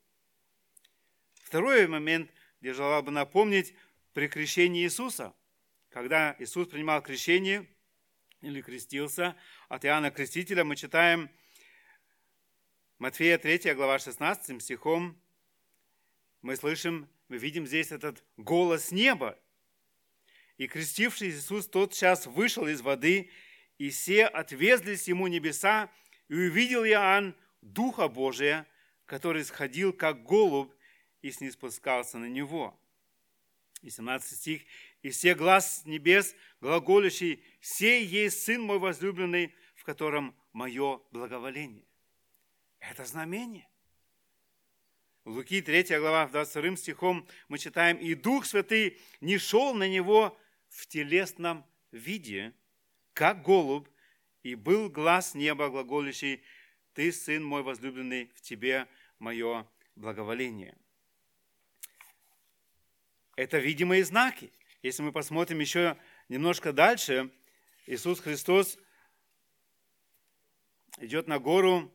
Второй 1.48 1.86
момент, 1.86 2.30
где 2.60 2.74
желал 2.74 3.02
бы 3.02 3.10
напомнить, 3.10 3.74
при 4.12 4.28
крещении 4.28 4.84
Иисуса, 4.84 5.34
когда 5.88 6.36
Иисус 6.38 6.68
принимал 6.68 7.00
крещение– 7.02 7.66
или 8.40 8.60
крестился 8.60 9.34
от 9.68 9.84
Иоанна 9.84 10.10
Крестителя, 10.10 10.64
мы 10.64 10.76
читаем 10.76 11.30
Матфея 12.98 13.38
3, 13.38 13.74
глава 13.74 13.98
16 13.98 14.62
стихом, 14.62 15.20
мы 16.42 16.56
слышим, 16.56 17.08
мы 17.28 17.38
видим 17.38 17.66
здесь 17.66 17.90
этот 17.92 18.22
голос 18.36 18.92
неба. 18.92 19.38
И 20.56 20.66
крестивший 20.66 21.30
Иисус 21.30 21.66
тот 21.66 21.92
час 21.94 22.26
вышел 22.26 22.66
из 22.66 22.80
воды, 22.80 23.30
и 23.78 23.90
все 23.90 24.26
отвезлись 24.26 25.08
ему 25.08 25.26
небеса, 25.28 25.90
и 26.28 26.34
увидел 26.34 26.84
Иоанн 26.84 27.34
Духа 27.62 28.08
Божия, 28.08 28.66
который 29.06 29.44
сходил, 29.44 29.92
как 29.92 30.24
голубь, 30.24 30.72
и 31.22 31.30
снеспускался 31.30 32.18
на 32.18 32.26
него. 32.28 32.78
И 33.82 33.90
17 33.90 34.36
стих. 34.36 34.62
«И 35.02 35.10
все 35.10 35.34
глаз 35.34 35.82
небес, 35.84 36.34
глаголящий, 36.60 37.42
сей 37.60 38.04
есть 38.04 38.42
Сын 38.42 38.60
мой 38.60 38.78
возлюбленный, 38.78 39.54
в 39.76 39.84
котором 39.84 40.34
мое 40.52 41.00
благоволение». 41.12 41.84
Это 42.80 43.04
знамение. 43.04 43.68
В 45.24 45.30
Луки 45.30 45.60
3 45.60 45.98
глава, 45.98 46.26
22 46.26 46.76
стихом 46.76 47.28
мы 47.48 47.58
читаем, 47.58 47.98
«И 47.98 48.14
Дух 48.14 48.46
Святый 48.46 48.98
не 49.20 49.38
шел 49.38 49.74
на 49.74 49.88
него 49.88 50.36
в 50.68 50.86
телесном 50.86 51.64
виде, 51.92 52.54
как 53.12 53.42
голубь, 53.42 53.88
и 54.42 54.54
был 54.54 54.88
глаз 54.88 55.34
неба 55.34 55.68
глаголящий, 55.68 56.42
Ты, 56.94 57.12
Сын 57.12 57.44
мой 57.44 57.62
возлюбленный, 57.62 58.32
в 58.34 58.40
Тебе 58.40 58.88
мое 59.18 59.68
благоволение». 59.94 60.76
Это 63.38 63.58
видимые 63.58 64.04
знаки. 64.04 64.52
Если 64.82 65.00
мы 65.00 65.12
посмотрим 65.12 65.60
еще 65.60 65.96
немножко 66.28 66.72
дальше, 66.72 67.30
Иисус 67.86 68.18
Христос 68.18 68.76
идет 70.98 71.28
на 71.28 71.38
гору, 71.38 71.88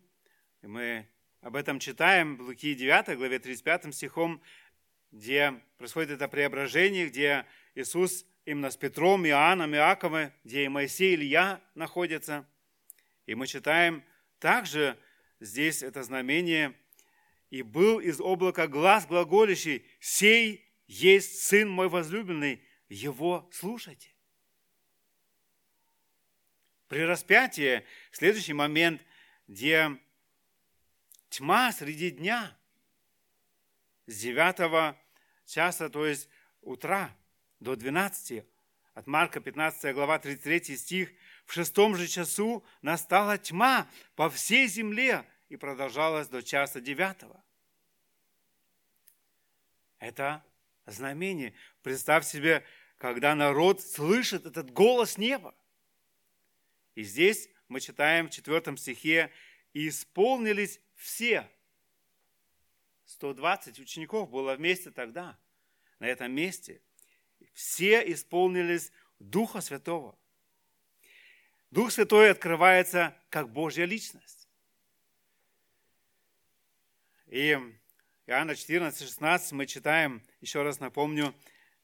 и 0.61 0.67
мы 0.67 1.05
об 1.41 1.57
этом 1.57 1.79
читаем 1.79 2.37
в 2.37 2.43
Луки 2.43 2.73
9 2.73 3.17
главе 3.17 3.39
35 3.39 3.93
стихом, 3.93 4.41
где 5.11 5.61
происходит 5.77 6.11
это 6.11 6.29
преображение, 6.29 7.09
где 7.09 7.45
Иисус 7.75 8.25
именно 8.45 8.71
с 8.71 8.77
Петром, 8.77 9.27
Иоанном, 9.27 9.75
Иаковом, 9.75 10.31
где 10.45 10.63
и 10.63 10.69
Моисей, 10.69 11.11
и 11.11 11.15
Илья 11.15 11.59
находятся. 11.75 12.47
И 13.25 13.35
мы 13.35 13.47
читаем 13.47 14.05
также 14.39 14.97
здесь 15.41 15.83
это 15.83 16.03
знамение, 16.03 16.73
«И 17.49 17.63
был 17.63 17.99
из 17.99 18.21
облака 18.21 18.65
глаз 18.67 19.05
глаголящий, 19.05 19.85
сей 19.99 20.63
есть 20.93 21.41
Сын 21.43 21.67
мой 21.69 21.89
возлюбленный, 21.89 22.63
его 22.87 23.49
слушайте. 23.51 24.09
При 26.87 26.99
распятии 26.99 27.83
следующий 28.11 28.53
момент, 28.53 29.01
где 29.47 29.99
тьма 31.29 31.71
среди 31.71 32.11
дня 32.11 32.55
с 34.05 34.19
9 34.19 34.95
часа, 35.47 35.89
то 35.89 36.05
есть 36.05 36.29
утра 36.61 37.09
до 37.59 37.75
12, 37.75 38.45
от 38.93 39.07
Марка 39.07 39.41
15 39.41 39.95
глава 39.95 40.19
33 40.19 40.77
стих, 40.77 41.11
в 41.47 41.53
шестом 41.53 41.95
же 41.95 42.07
часу 42.07 42.63
настала 42.83 43.39
тьма 43.39 43.89
по 44.15 44.29
всей 44.29 44.67
земле 44.67 45.25
и 45.49 45.57
продолжалась 45.57 46.27
до 46.27 46.43
часа 46.43 46.79
девятого. 46.79 47.43
Это 49.97 50.43
знамение. 50.85 51.53
Представь 51.81 52.25
себе, 52.25 52.63
когда 52.97 53.35
народ 53.35 53.81
слышит 53.81 54.45
этот 54.45 54.71
голос 54.71 55.17
неба. 55.17 55.55
И 56.95 57.03
здесь 57.03 57.49
мы 57.67 57.79
читаем 57.79 58.27
в 58.27 58.31
четвертом 58.31 58.77
стихе, 58.77 59.31
«И 59.73 59.89
исполнились 59.89 60.79
все». 60.95 61.49
120 63.05 63.79
учеников 63.79 64.29
было 64.29 64.55
вместе 64.55 64.91
тогда, 64.91 65.37
на 65.99 66.05
этом 66.05 66.31
месте. 66.31 66.81
Все 67.53 68.11
исполнились 68.11 68.91
Духа 69.19 69.61
Святого. 69.61 70.17
Дух 71.71 71.91
Святой 71.91 72.29
открывается 72.29 73.17
как 73.29 73.49
Божья 73.49 73.85
личность. 73.85 74.47
И 77.27 77.57
Иоанна 78.25 78.55
14, 78.55 79.01
16 79.01 79.51
мы 79.51 79.65
читаем, 79.65 80.23
еще 80.39 80.61
раз 80.61 80.79
напомню, 80.79 81.35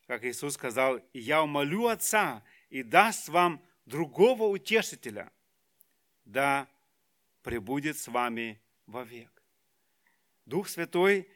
как 0.08 0.24
Иисус 0.24 0.54
сказал, 0.54 1.00
«И 1.12 1.20
я 1.20 1.44
умолю 1.44 1.88
Отца, 1.88 2.46
и 2.70 2.82
даст 2.82 3.28
вам 3.28 3.62
другого 3.86 4.44
утешителя, 4.44 5.34
да 6.24 6.70
пребудет 7.44 7.98
с 7.98 8.08
вами 8.08 8.62
вовек». 8.86 9.44
Дух 10.46 10.70
Святой 10.70 11.30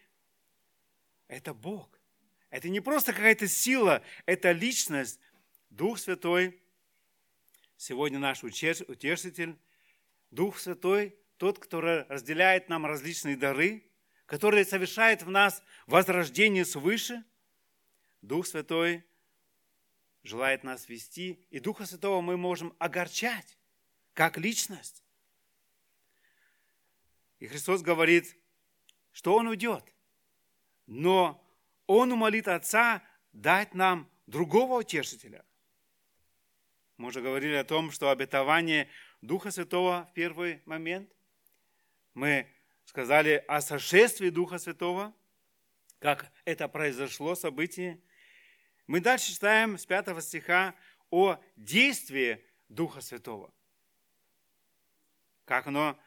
–это 1.27 1.53
Бог. 1.53 1.99
Это 2.49 2.69
не 2.69 2.79
просто 2.79 3.11
какая-то 3.11 3.49
сила, 3.49 4.01
это 4.25 4.53
личность. 4.53 5.19
Дух 5.69 5.99
Святой 5.99 6.61
сегодня 7.75 8.19
наш 8.19 8.41
утешитель. 8.45 9.57
Дух 10.31 10.59
Святой– 10.59 11.13
тот, 11.37 11.59
который 11.59 12.03
разделяет 12.03 12.69
нам 12.69 12.85
различные 12.85 13.35
дары– 13.35 13.83
который 14.25 14.65
совершает 14.65 15.23
в 15.23 15.29
нас 15.29 15.63
возрождение 15.87 16.65
свыше, 16.65 17.23
Дух 18.21 18.47
Святой 18.47 19.03
желает 20.23 20.63
нас 20.63 20.87
вести, 20.87 21.45
и 21.49 21.59
Духа 21.59 21.85
Святого 21.85 22.21
мы 22.21 22.37
можем 22.37 22.73
огорчать, 22.79 23.57
как 24.13 24.37
личность. 24.37 25.03
И 27.39 27.47
Христос 27.47 27.81
говорит 27.81 28.37
что 29.13 29.35
он 29.35 29.47
уйдет. 29.47 29.83
Но 30.87 31.41
он 31.87 32.11
умолит 32.11 32.47
Отца 32.49 33.01
дать 33.31 33.73
нам 33.73 34.09
другого 34.27 34.79
утешителя. 34.79 35.45
Мы 36.97 37.07
уже 37.07 37.21
говорили 37.21 37.53
о 37.53 37.63
том, 37.63 37.91
что 37.91 38.09
обетование 38.09 38.89
Духа 39.21 39.51
Святого 39.51 40.07
в 40.11 40.13
первый 40.13 40.61
момент. 40.65 41.09
Мы 42.13 42.47
сказали 42.93 43.43
о 43.47 43.59
сошествии 43.59 44.29
Духа 44.29 44.59
Святого, 44.59 45.15
как 45.97 46.31
это 46.45 46.67
произошло 46.67 47.33
событие. 47.33 47.99
Мы 48.85 48.99
дальше 48.99 49.31
читаем 49.31 49.79
с 49.79 49.85
5 49.87 50.23
стиха 50.23 50.75
о 51.09 51.39
действии 51.55 52.45
Духа 52.69 53.01
Святого. 53.01 53.51
Как 55.45 55.65
оно 55.65 55.99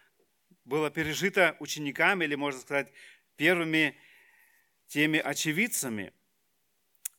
было 0.65 0.89
пережито 0.89 1.57
учениками, 1.59 2.25
или, 2.25 2.37
можно 2.37 2.61
сказать, 2.61 2.93
первыми 3.37 3.99
теми 4.87 5.19
очевидцами. 5.19 6.13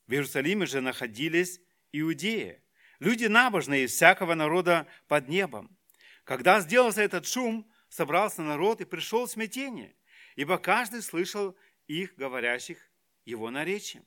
В 0.08 0.14
Иерусалиме 0.14 0.66
же 0.66 0.80
находились 0.80 1.60
иудеи, 1.92 2.62
люди 3.00 3.26
набожные 3.26 3.84
из 3.84 3.92
всякого 3.92 4.34
народа 4.34 4.88
под 5.10 5.28
небом. 5.28 5.78
Когда 6.24 6.62
сделался 6.62 7.02
этот 7.02 7.28
шум, 7.28 7.70
собрался 7.90 8.42
народ 8.42 8.82
и 8.82 8.86
пришел 8.86 9.28
смятение, 9.28 9.96
ибо 10.36 10.58
каждый 10.58 11.02
слышал 11.02 11.56
их, 11.88 12.16
говорящих 12.16 12.78
его 13.26 13.50
наречием. 13.50 14.06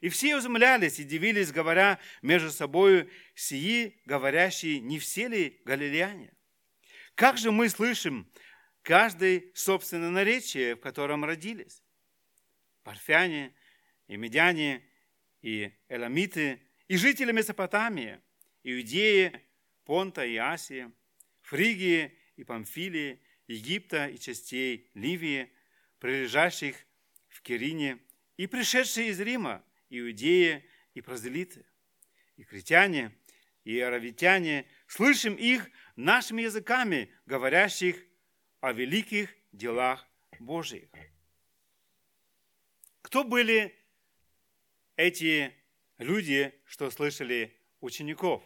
И 0.00 0.08
все 0.08 0.38
изумлялись 0.38 1.00
и 1.00 1.04
дивились, 1.04 1.50
говоря 1.50 1.98
между 2.22 2.50
собою, 2.50 3.10
сии, 3.34 4.00
говорящие, 4.04 4.80
не 4.80 4.98
все 4.98 5.28
ли 5.28 5.60
галилеяне? 5.64 6.32
Как 7.14 7.36
же 7.36 7.50
мы 7.50 7.68
слышим 7.68 8.30
каждый 8.82 9.50
собственное 9.54 10.10
наречие, 10.10 10.76
в 10.76 10.80
котором 10.80 11.24
родились? 11.24 11.82
Парфяне 12.84 13.54
и 14.06 14.16
медяне 14.16 14.84
и 15.42 15.72
эламиты, 15.88 16.62
и 16.86 16.96
жители 16.96 17.32
Месопотамии, 17.32 18.20
Иудеи, 18.62 19.32
Понта 19.84 20.24
и 20.24 20.36
Асии, 20.36 20.90
Фригии 21.42 22.17
и 22.38 22.44
Памфилии, 22.44 23.20
Египта 23.48 24.06
и 24.06 24.18
частей 24.18 24.88
Ливии, 24.94 25.50
прилежащих 25.98 26.76
в 27.28 27.42
Кирине, 27.42 27.98
и 28.36 28.46
пришедшие 28.46 29.08
из 29.08 29.20
Рима, 29.20 29.64
иудеи 29.90 30.64
и 30.94 31.00
прозелиты, 31.00 31.66
и 32.36 32.44
критяне, 32.44 33.12
и 33.64 33.80
аравитяне, 33.80 34.66
слышим 34.86 35.34
их 35.34 35.68
нашими 35.96 36.42
языками, 36.42 37.12
говорящих 37.26 37.96
о 38.60 38.72
великих 38.72 39.34
делах 39.50 40.06
Божьих. 40.38 40.88
Кто 43.02 43.24
были 43.24 43.74
эти 44.94 45.52
люди, 45.98 46.54
что 46.66 46.88
слышали 46.90 47.56
учеников? 47.80 48.44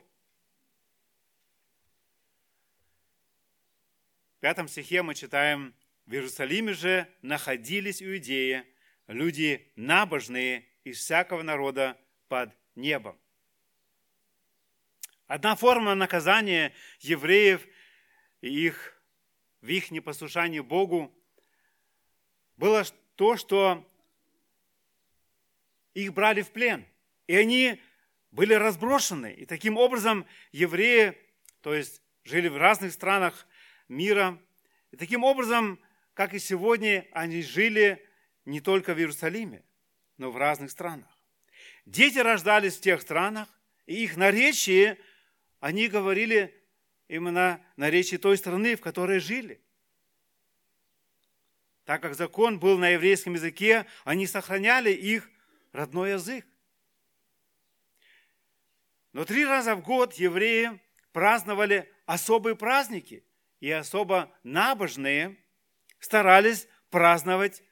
Пятом 4.43 4.67
стихе 4.67 5.03
мы 5.03 5.15
читаем, 5.15 5.73
«В 6.05 6.15
Иерусалиме 6.15 6.73
же 6.73 7.07
находились 7.23 8.03
иудеи, 8.03 8.65
люди 9.07 9.71
набожные 9.77 10.67
из 10.83 10.99
всякого 10.99 11.43
народа 11.43 11.97
под 12.27 12.51
небом». 12.75 13.17
Одна 15.29 15.55
форма 15.55 15.95
наказания 15.95 16.75
евреев 16.99 17.65
и 18.41 18.67
их, 18.67 19.01
в 19.61 19.69
их 19.69 19.93
непослушании 19.93 20.59
Богу 20.59 21.15
было 22.57 22.85
то, 23.15 23.37
что 23.37 23.89
их 25.95 26.13
брали 26.13 26.43
в 26.43 26.51
плен, 26.51 26.85
и 27.29 27.37
они 27.37 27.81
были 28.33 28.55
разброшены. 28.55 29.35
И 29.35 29.45
таким 29.45 29.77
образом 29.77 30.27
евреи, 30.51 31.17
то 31.61 31.73
есть 31.73 32.03
жили 32.25 32.49
в 32.49 32.57
разных 32.57 32.93
странах 32.93 33.47
мира, 33.93 34.39
и 34.91 34.97
таким 34.97 35.23
образом, 35.25 35.79
как 36.15 36.35
и 36.35 36.39
сегодня, 36.39 37.07
они 37.13 37.43
жили 37.43 38.05
не 38.45 38.61
только 38.61 38.95
в 38.95 38.99
Иерусалиме, 38.99 39.63
но 40.17 40.31
в 40.31 40.37
разных 40.37 40.71
странах. 40.71 41.09
Дети 41.87 42.19
рождались 42.19 42.77
в 42.77 42.81
тех 42.81 43.01
странах, 43.01 43.49
и 43.87 44.03
их 44.05 44.17
наречие, 44.17 44.99
они 45.61 45.89
говорили 45.89 46.55
именно 47.09 47.65
наречие 47.77 48.19
той 48.19 48.37
страны, 48.37 48.77
в 48.77 48.81
которой 48.81 49.21
жили. 49.21 49.61
Так 51.85 52.01
как 52.03 52.15
закон 52.15 52.59
был 52.59 52.79
на 52.79 52.91
еврейском 52.91 53.35
языке, 53.35 53.87
они 54.05 54.27
сохраняли 54.27 54.91
их 54.93 55.29
родной 55.73 56.13
язык. 56.13 56.47
Но 59.13 59.25
три 59.25 59.45
раза 59.45 59.75
в 59.75 59.83
год 59.83 60.15
евреи 60.15 60.81
праздновали 61.13 61.93
особые 62.07 62.57
праздники, 62.57 63.25
и 63.63 63.71
особо 63.71 64.29
набожные 64.43 65.37
старались 66.01 66.67
праздновать 66.91 67.63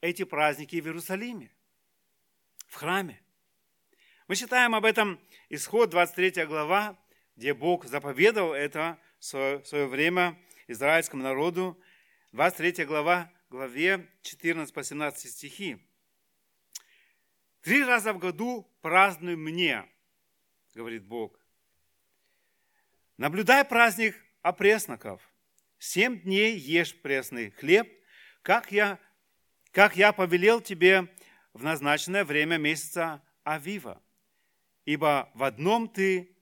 эти 0.00 0.24
праздники 0.24 0.80
в 0.80 0.86
Иерусалиме, 0.86 1.54
в 2.66 2.76
храме. 2.76 3.22
Мы 4.26 4.36
читаем 4.36 4.74
об 4.74 4.86
этом 4.86 5.20
исход 5.50 5.90
23 5.90 6.46
глава, 6.46 6.98
где 7.36 7.52
Бог 7.52 7.84
заповедовал 7.84 8.54
это 8.54 8.98
в 9.20 9.62
свое 9.66 9.86
время 9.86 10.42
израильскому 10.66 11.22
народу. 11.22 11.78
23 12.32 12.86
глава, 12.86 13.30
главе 13.50 14.08
14 14.22 14.72
по 14.72 14.82
17 14.82 15.30
стихи. 15.30 15.86
Три 17.60 17.84
раза 17.84 18.14
в 18.14 18.18
году 18.18 18.66
празднуй 18.80 19.36
мне, 19.36 19.84
говорит 20.74 21.04
Бог. 21.04 21.38
Наблюдай 23.18 23.62
праздник 23.62 24.16
опресноков. 24.42 25.22
Семь 25.78 26.20
дней 26.20 26.56
ешь 26.56 26.94
пресный 27.00 27.50
хлеб, 27.50 27.88
как 28.42 28.70
я, 28.70 28.98
как 29.70 29.96
я 29.96 30.12
повелел 30.12 30.60
тебе 30.60 31.08
в 31.52 31.64
назначенное 31.64 32.24
время 32.24 32.56
месяца 32.56 33.22
Авива. 33.44 34.02
Ибо 34.84 35.30
в 35.34 35.44
одном 35.44 35.88
ты 35.88 36.36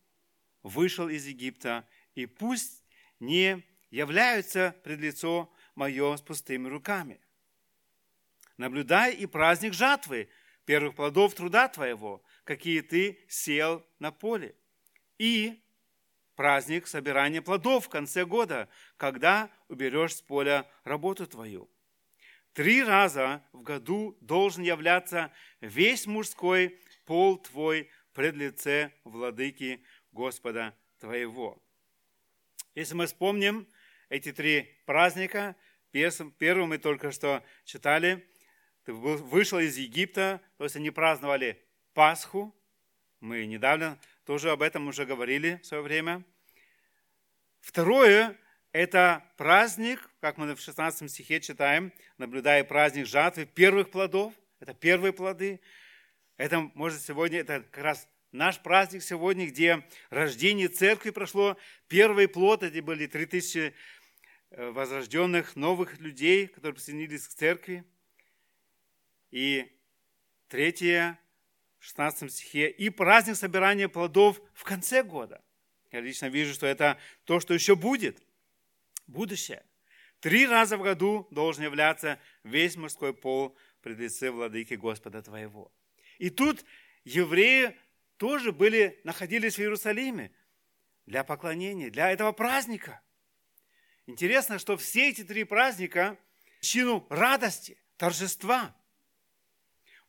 вышел 0.63 1.09
из 1.09 1.27
Египта, 1.27 1.87
и 2.15 2.27
пусть 2.27 2.83
не 3.19 3.65
являются 3.91 4.75
пред 4.85 5.01
лицо 5.01 5.53
мое 5.75 6.17
с 6.17 6.23
пустыми 6.23 6.69
руками. 6.69 7.21
Наблюдай 8.57 9.15
и 9.15 9.27
праздник 9.27 9.73
жатвы, 9.73 10.29
первых 10.65 10.95
плодов 10.95 11.35
труда 11.35 11.69
твоего, 11.69 12.23
какие 12.45 12.83
ты 12.83 13.19
сел 13.29 13.85
на 13.99 14.13
поле. 14.13 14.55
И 15.19 15.63
праздник 16.37 16.87
собирания 16.87 17.43
плодов 17.43 17.87
в 17.87 17.89
конце 17.89 18.25
года, 18.25 18.69
когда 18.97 19.51
уберешь 19.69 20.17
с 20.17 20.23
поля 20.23 20.67
работу 20.85 21.27
твою. 21.27 21.71
Три 22.53 22.83
раза 22.83 23.45
в 23.53 23.63
году 23.63 24.17
должен 24.21 24.63
являться 24.63 25.33
весь 25.61 26.07
мужской 26.07 26.81
пол 27.07 27.39
твой 27.39 27.91
пред 28.13 28.35
лице 28.35 28.93
владыки 29.05 29.85
Господа 30.13 30.75
твоего. 30.99 31.63
Если 32.75 32.95
мы 32.95 33.07
вспомним 33.07 33.69
эти 34.09 34.33
три 34.33 34.77
праздника, 34.87 35.55
первый 35.93 36.67
мы 36.67 36.79
только 36.79 37.13
что 37.13 37.45
читали, 37.65 38.27
ты 38.85 38.93
вышел 38.93 39.59
из 39.59 39.77
Египта, 39.77 40.41
то 40.57 40.65
есть 40.65 40.77
они 40.77 40.91
праздновали 40.91 41.63
Пасху. 41.95 42.55
Мы 43.21 43.47
недавно 43.47 44.01
тоже 44.31 44.53
об 44.53 44.63
этом 44.63 44.87
уже 44.87 45.07
говорили 45.07 45.59
в 45.61 45.67
свое 45.67 45.83
время. 45.83 46.23
Второе– 47.59 48.39
это 48.73 49.25
праздник, 49.37 50.09
как 50.21 50.37
мы 50.37 50.55
в 50.55 50.61
16 50.61 51.11
стихе 51.11 51.41
читаем, 51.41 51.93
наблюдая 52.17 52.63
праздник 52.63 53.07
жатвы 53.07 53.45
первых 53.45 53.91
плодов. 53.91 54.33
Это 54.61 54.73
первые 54.73 55.13
плоды. 55.13 55.61
Это, 56.37 56.61
может, 56.77 57.03
сегодня, 57.03 57.41
это 57.41 57.65
как 57.73 57.83
раз 57.83 58.09
наш 58.31 58.63
праздник 58.63 59.03
сегодня, 59.03 59.49
где 59.49 59.85
рождение 60.11 60.69
церкви 60.69 61.11
прошло. 61.11 61.57
Первый 61.89 62.29
плод, 62.29 62.63
эти 62.63 62.79
были 62.79 63.09
3000 63.09 63.75
э, 64.51 64.71
возрожденных 64.71 65.57
новых 65.57 65.99
людей, 65.99 66.47
которые 66.47 66.75
присоединились 66.75 67.27
к 67.27 67.33
церкви. 67.33 67.83
И 69.33 69.77
третье, 70.47 71.19
16 71.81 72.33
стихе, 72.33 72.71
и 72.71 72.91
праздник 72.91 73.37
собирания 73.37 73.89
плодов 73.89 74.41
в 74.55 74.65
конце 74.65 75.03
года. 75.03 75.43
Я 75.91 76.01
лично 76.01 76.27
вижу, 76.27 76.55
что 76.55 76.67
это 76.67 76.99
то, 77.25 77.41
что 77.41 77.53
еще 77.53 77.75
будет, 77.75 78.23
будущее. 79.07 79.65
Три 80.21 80.47
раза 80.47 80.77
в 80.77 80.83
году 80.83 81.27
должен 81.31 81.65
являться 81.65 82.21
весь 82.45 82.77
мужской 82.77 83.13
пол 83.13 83.57
пред 83.81 83.99
лице 83.99 84.31
владыки 84.31 84.75
Господа 84.75 85.23
твоего. 85.23 85.73
И 86.19 86.31
тут 86.31 86.65
евреи 87.05 87.77
тоже 88.19 88.53
были, 88.53 89.01
находились 89.05 89.57
в 89.57 89.61
Иерусалиме 89.61 90.31
для 91.07 91.25
поклонения, 91.25 91.91
для 91.91 92.11
этого 92.11 92.33
праздника. 92.33 93.01
Интересно, 94.07 94.59
что 94.59 94.77
все 94.77 95.09
эти 95.09 95.25
три 95.25 95.45
праздника 95.45 96.19
причину 96.61 97.07
радости, 97.09 97.79
торжества. 97.97 98.77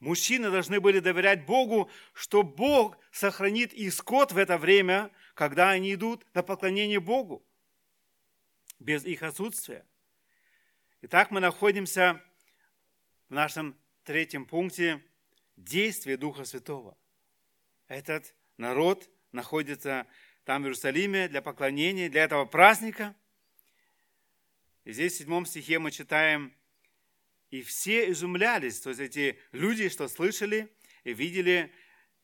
Мужчины 0.01 0.49
должны 0.49 0.79
были 0.79 0.99
доверять 0.99 1.45
Богу, 1.45 1.89
что 2.13 2.41
Бог 2.41 2.97
сохранит 3.11 3.71
их 3.71 3.93
скот 3.93 4.31
в 4.31 4.37
это 4.37 4.57
время, 4.57 5.11
когда 5.35 5.69
они 5.69 5.93
идут 5.93 6.25
на 6.33 6.41
поклонение 6.41 6.99
Богу, 6.99 7.45
без 8.79 9.05
их 9.05 9.21
отсутствия. 9.21 9.85
Итак, 11.03 11.29
мы 11.29 11.39
находимся 11.39 12.19
в 13.29 13.33
нашем 13.35 13.77
третьем 14.03 14.47
пункте 14.47 15.03
действия 15.55 16.17
Духа 16.17 16.45
Святого. 16.45 16.97
Этот 17.87 18.33
народ 18.57 19.07
находится 19.31 20.07
там, 20.45 20.63
в 20.63 20.65
Иерусалиме, 20.65 21.27
для 21.27 21.43
поклонения, 21.43 22.09
для 22.09 22.23
этого 22.23 22.45
праздника. 22.45 23.15
И 24.83 24.93
здесь 24.93 25.13
в 25.13 25.17
седьмом 25.19 25.45
стихе 25.45 25.77
мы 25.77 25.91
читаем, 25.91 26.55
«И 27.51 27.61
все 27.61 28.09
изумлялись», 28.09 28.79
то 28.79 28.89
есть 28.89 29.01
эти 29.01 29.39
люди, 29.51 29.89
что 29.89 30.07
слышали 30.07 30.73
и 31.03 31.13
видели 31.13 31.71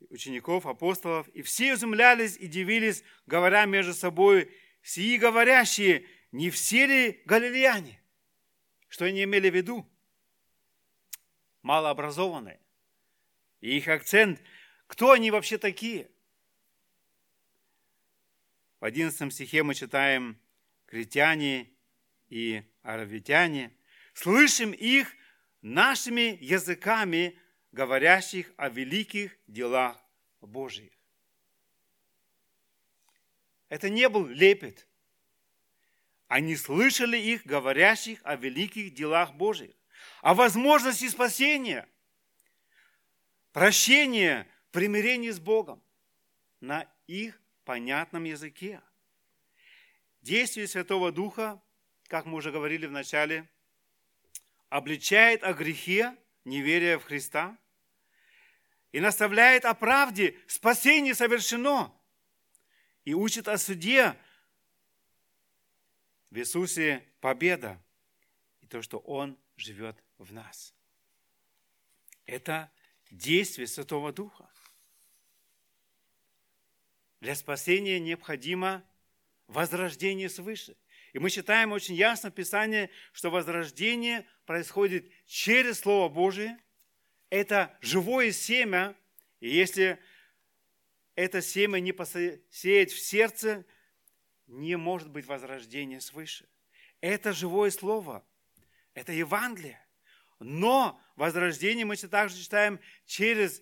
учеников, 0.10 0.66
апостолов, 0.66 1.28
и 1.30 1.44
все 1.44 1.74
изумлялись 1.74 2.36
и 2.38 2.48
дивились, 2.48 3.04
говоря 3.28 3.66
между 3.66 3.94
собой, 3.94 4.52
«Сии 4.82 5.18
говорящие, 5.18 6.08
не 6.32 6.50
все 6.50 6.88
ли 6.88 7.22
галилеяне?» 7.26 8.02
Что 8.88 9.06
они 9.06 9.24
имели 9.24 9.50
в 9.50 9.56
виду? 9.56 9.88
Малообразованные. 11.62 12.60
И 13.60 13.78
их 13.78 13.88
акцент, 13.90 14.42
кто 14.88 15.12
они 15.12 15.30
вообще 15.30 15.60
такие– 15.60 16.10
в 18.80 18.86
11 18.86 19.34
стихе 19.34 19.64
мы 19.64 19.74
читаем 19.74 20.40
«Критяне 20.86 21.72
и 22.30 22.62
аравитяне, 22.84 23.76
слышим 24.18 24.72
их 24.72 25.16
нашими 25.62 26.38
языками, 26.42 27.40
говорящих 27.72 28.52
о 28.58 28.70
великих 28.70 29.38
делах 29.46 30.04
Божьих». 30.42 30.92
Это 33.70 33.90
не 33.90 34.10
был 34.10 34.26
лепет. 34.26 34.88
Они 36.28 36.56
слышали 36.56 37.18
их, 37.18 37.46
говорящих 37.46 38.20
о 38.24 38.36
великих 38.36 38.96
делах 38.96 39.36
Божьих, 39.36 39.76
о 40.22 40.34
возможности 40.34 41.08
спасения, 41.10 41.88
прощения, 43.52 44.48
примирения 44.72 45.32
с 45.32 45.40
Богом 45.40 45.84
на 46.60 46.92
их 47.06 47.40
понятном 47.66 48.24
языке. 48.24 48.82
Действие 50.22 50.68
Святого 50.68 51.12
Духа, 51.12 51.62
как 52.08 52.26
мы 52.26 52.38
уже 52.38 52.52
говорили 52.52 52.88
в 52.88 52.92
начале, 52.92 53.48
обличает 54.70 55.44
о 55.44 55.54
грехе, 55.54 56.16
неверия 56.46 56.98
в 56.98 57.04
Христа, 57.04 57.58
и 58.92 59.00
наставляет 59.00 59.66
о 59.66 59.74
правде, 59.74 60.38
спасение 60.48 61.14
совершено, 61.14 61.94
и 63.06 63.14
учит 63.14 63.48
о 63.48 63.58
суде, 63.58 64.18
в 66.30 66.38
Иисусе 66.38 67.04
победа, 67.22 67.82
и 68.62 68.68
то, 68.68 68.82
что 68.82 68.98
Он 69.00 69.38
живет 69.56 70.04
в 70.18 70.34
нас. 70.34 70.74
Это 72.26 72.72
действие 73.10 73.68
Святого 73.68 74.12
Духа. 74.12 74.50
Для 77.22 77.36
спасения 77.36 78.00
необходимо 78.00 78.84
возрождение 79.48 80.30
свыше. 80.30 80.76
И 81.14 81.20
мы 81.20 81.30
читаем 81.30 81.72
очень 81.72 81.96
ясно 81.96 82.30
в 82.30 82.34
Писании, 82.34 82.90
что 83.14 83.32
возрождение 83.32 84.28
происходит 84.48 85.12
через 85.28 85.82
Слово 85.82 86.10
Божие. 86.10 86.58
Это 87.30 87.78
живое 87.82 88.32
семя, 88.32 88.96
и 89.42 89.50
если 89.50 90.00
это 91.14 91.42
семя 91.42 91.80
не 91.80 91.92
посеять 91.92 92.92
в 92.92 93.00
сердце, 93.00 93.66
не 94.48 94.78
может 94.78 95.10
быть 95.10 95.28
возрождения 95.28 96.00
свыше. 96.00 96.48
Это 97.02 97.34
живое 97.34 97.70
слово, 97.70 98.26
это 98.94 99.12
Евангелие. 99.12 99.86
Но 100.40 101.00
возрождение 101.18 101.86
мы 101.86 101.98
также 101.98 102.42
читаем 102.42 102.80
через 103.06 103.62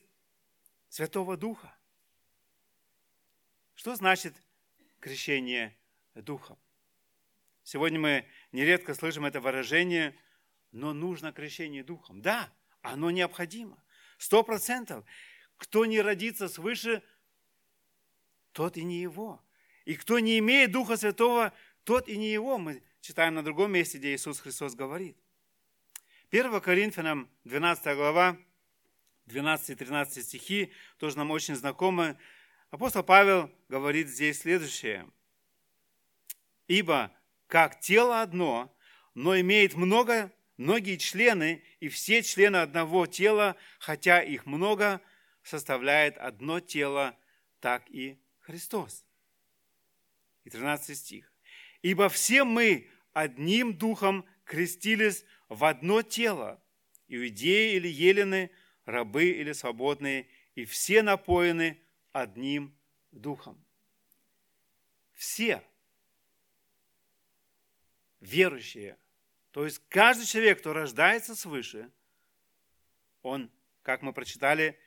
Святого 0.89 1.35
Духа. 1.35 1.75
Что 3.73 3.95
значит 3.95 4.35
крещение 4.99 5.75
Духом? 6.13 6.59
Сегодня 7.63 7.99
мы 7.99 8.25
нередко 8.51 8.93
слышим 8.93 9.25
это 9.25 9.41
выражение, 9.41 10.15
но 10.75 10.93
нужно 10.93 11.31
крещение 11.31 11.83
Духом. 11.83 12.21
Да, 12.21 12.51
оно 12.81 13.09
необходимо. 13.09 13.81
Сто 14.17 14.43
процентов. 14.43 15.05
Кто 15.57 15.85
не 15.85 16.01
родится 16.01 16.49
свыше, 16.49 17.01
тот 18.51 18.75
и 18.75 18.83
не 18.83 19.01
его. 19.01 19.41
И 19.85 19.95
кто 19.95 20.19
не 20.19 20.37
имеет 20.39 20.73
Духа 20.73 20.97
Святого, 20.97 21.53
тот 21.85 22.09
и 22.09 22.17
не 22.17 22.29
его. 22.29 22.57
Мы 22.57 22.83
читаем 22.99 23.35
на 23.35 23.43
другом 23.43 23.71
месте, 23.71 23.97
где 23.97 24.13
Иисус 24.13 24.41
Христос 24.41 24.75
говорит. 24.75 25.17
1 26.31 26.59
Коринфянам 26.59 27.29
12 27.45 27.95
глава, 27.95 28.37
12-13 29.27 30.23
стихи, 30.23 30.73
тоже 30.97 31.17
нам 31.17 31.31
очень 31.31 31.55
знакомы. 31.55 32.17
Апостол 32.69 33.03
Павел 33.03 33.49
говорит 33.69 34.09
здесь 34.09 34.39
следующее. 34.39 35.09
«Ибо 36.67 37.15
как 37.47 37.79
тело 37.79 38.21
одно, 38.21 38.75
но 39.13 39.39
имеет 39.39 39.75
много, 39.75 40.34
многие 40.57 40.97
члены, 40.97 41.63
и 41.79 41.89
все 41.89 42.23
члены 42.23 42.57
одного 42.57 43.05
тела, 43.05 43.55
хотя 43.79 44.21
их 44.21 44.45
много, 44.45 45.01
составляет 45.43 46.17
одно 46.17 46.59
тело, 46.59 47.17
так 47.59 47.89
и 47.89 48.19
Христос». 48.41 49.05
И 50.43 50.49
13 50.49 50.97
стих. 50.97 51.31
«Ибо 51.81 52.09
все 52.09 52.43
мы 52.43 52.89
одним 53.13 53.77
духом 53.77 54.25
крестились 54.43 55.25
в 55.49 55.63
одно 55.65 56.01
тело, 56.01 56.61
иудеи 57.07 57.75
или 57.75 57.87
елены, 57.87 58.51
рабы 58.85 59.25
или 59.25 59.51
свободные, 59.51 60.27
и 60.55 60.65
все 60.65 61.01
напоены 61.01 61.79
одним 62.11 62.77
духом. 63.11 63.63
Все 65.13 65.63
верующие, 68.19 68.97
то 69.55 69.63
есть 69.63 69.81
каждый 69.87 70.25
человек, 70.25 70.59
кто 70.59 70.73
рождается 70.73 71.33
свыше, 71.33 71.89
он, 73.21 73.49
как 73.83 74.01
мы 74.01 74.11
прочитали, 74.11 74.77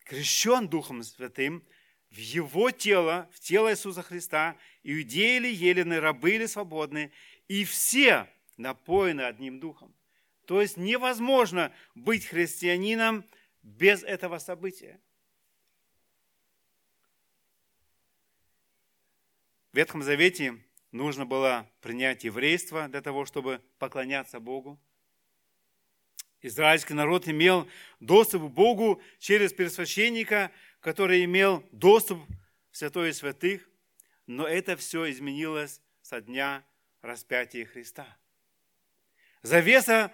крещен 0.00 0.66
Духом 0.66 1.04
Святым 1.04 1.64
в 2.10 2.16
его 2.16 2.72
тело, 2.72 3.30
в 3.32 3.38
тело 3.38 3.70
Иисуса 3.70 4.02
Христа, 4.02 4.56
иудеи 4.82 5.36
или 5.36 5.54
елены, 5.54 6.00
рабы 6.00 6.32
или 6.32 6.46
свободные, 6.46 7.12
и 7.46 7.64
все 7.64 8.28
напоены 8.56 9.20
одним 9.20 9.60
Духом. 9.60 9.94
То 10.46 10.60
есть 10.60 10.76
невозможно 10.76 11.72
быть 11.94 12.26
христианином 12.26 13.24
без 13.62 14.02
этого 14.02 14.40
события. 14.40 15.00
В 19.70 19.76
Ветхом 19.76 20.02
Завете 20.02 20.60
нужно 20.92 21.26
было 21.26 21.68
принять 21.80 22.22
еврейство 22.24 22.86
для 22.88 23.00
того, 23.00 23.24
чтобы 23.24 23.60
поклоняться 23.78 24.38
Богу. 24.38 24.78
Израильский 26.42 26.94
народ 26.94 27.28
имел 27.28 27.68
доступ 28.00 28.42
к 28.42 28.54
Богу 28.54 29.00
через 29.18 29.52
первосвященника, 29.52 30.50
который 30.80 31.24
имел 31.24 31.64
доступ 31.72 32.20
в 32.70 32.76
святое 32.76 33.12
святых, 33.12 33.68
но 34.26 34.46
это 34.46 34.76
все 34.76 35.10
изменилось 35.10 35.80
со 36.02 36.20
дня 36.20 36.64
распятия 37.00 37.64
Христа. 37.64 38.06
Завеса 39.42 40.12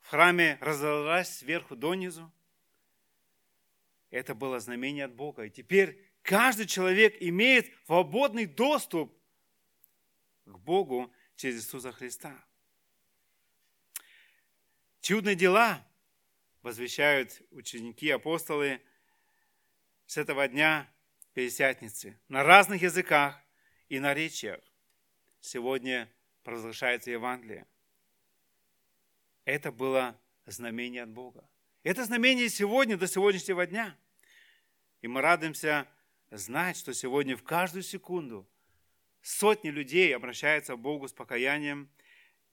в 0.00 0.08
храме 0.08 0.58
разорвалась 0.60 1.38
сверху 1.38 1.76
донизу. 1.76 2.30
Это 4.10 4.34
было 4.34 4.60
знамение 4.60 5.06
от 5.06 5.14
Бога. 5.14 5.44
И 5.44 5.50
теперь 5.50 5.98
каждый 6.22 6.66
человек 6.66 7.16
имеет 7.20 7.70
свободный 7.86 8.46
доступ 8.46 9.14
к 10.44 10.58
Богу 10.58 11.12
через 11.36 11.64
Иисуса 11.64 11.92
Христа. 11.92 12.44
Чудные 15.00 15.34
дела 15.34 15.84
возвещают 16.62 17.42
ученики, 17.50 18.08
апостолы 18.10 18.80
с 20.06 20.16
этого 20.16 20.46
дня 20.48 20.88
Пятидесятницы 21.34 22.20
на 22.28 22.42
разных 22.42 22.82
языках 22.82 23.40
и 23.88 23.98
наречиях. 23.98 24.60
Сегодня 25.40 26.12
провозглашается 26.42 27.10
Евангелие. 27.10 27.66
Это 29.46 29.72
было 29.72 30.20
знамение 30.44 31.04
от 31.04 31.08
Бога. 31.08 31.48
Это 31.84 32.04
знамение 32.04 32.50
сегодня, 32.50 32.98
до 32.98 33.08
сегодняшнего 33.08 33.66
дня. 33.66 33.96
И 35.00 35.08
мы 35.08 35.22
радуемся 35.22 35.88
знать, 36.30 36.76
что 36.76 36.92
сегодня 36.92 37.34
в 37.34 37.42
каждую 37.42 37.82
секунду 37.82 38.46
сотни 39.22 39.70
людей 39.70 40.14
обращаются 40.14 40.74
к 40.74 40.78
Богу 40.78 41.08
с 41.08 41.12
покаянием 41.12 41.88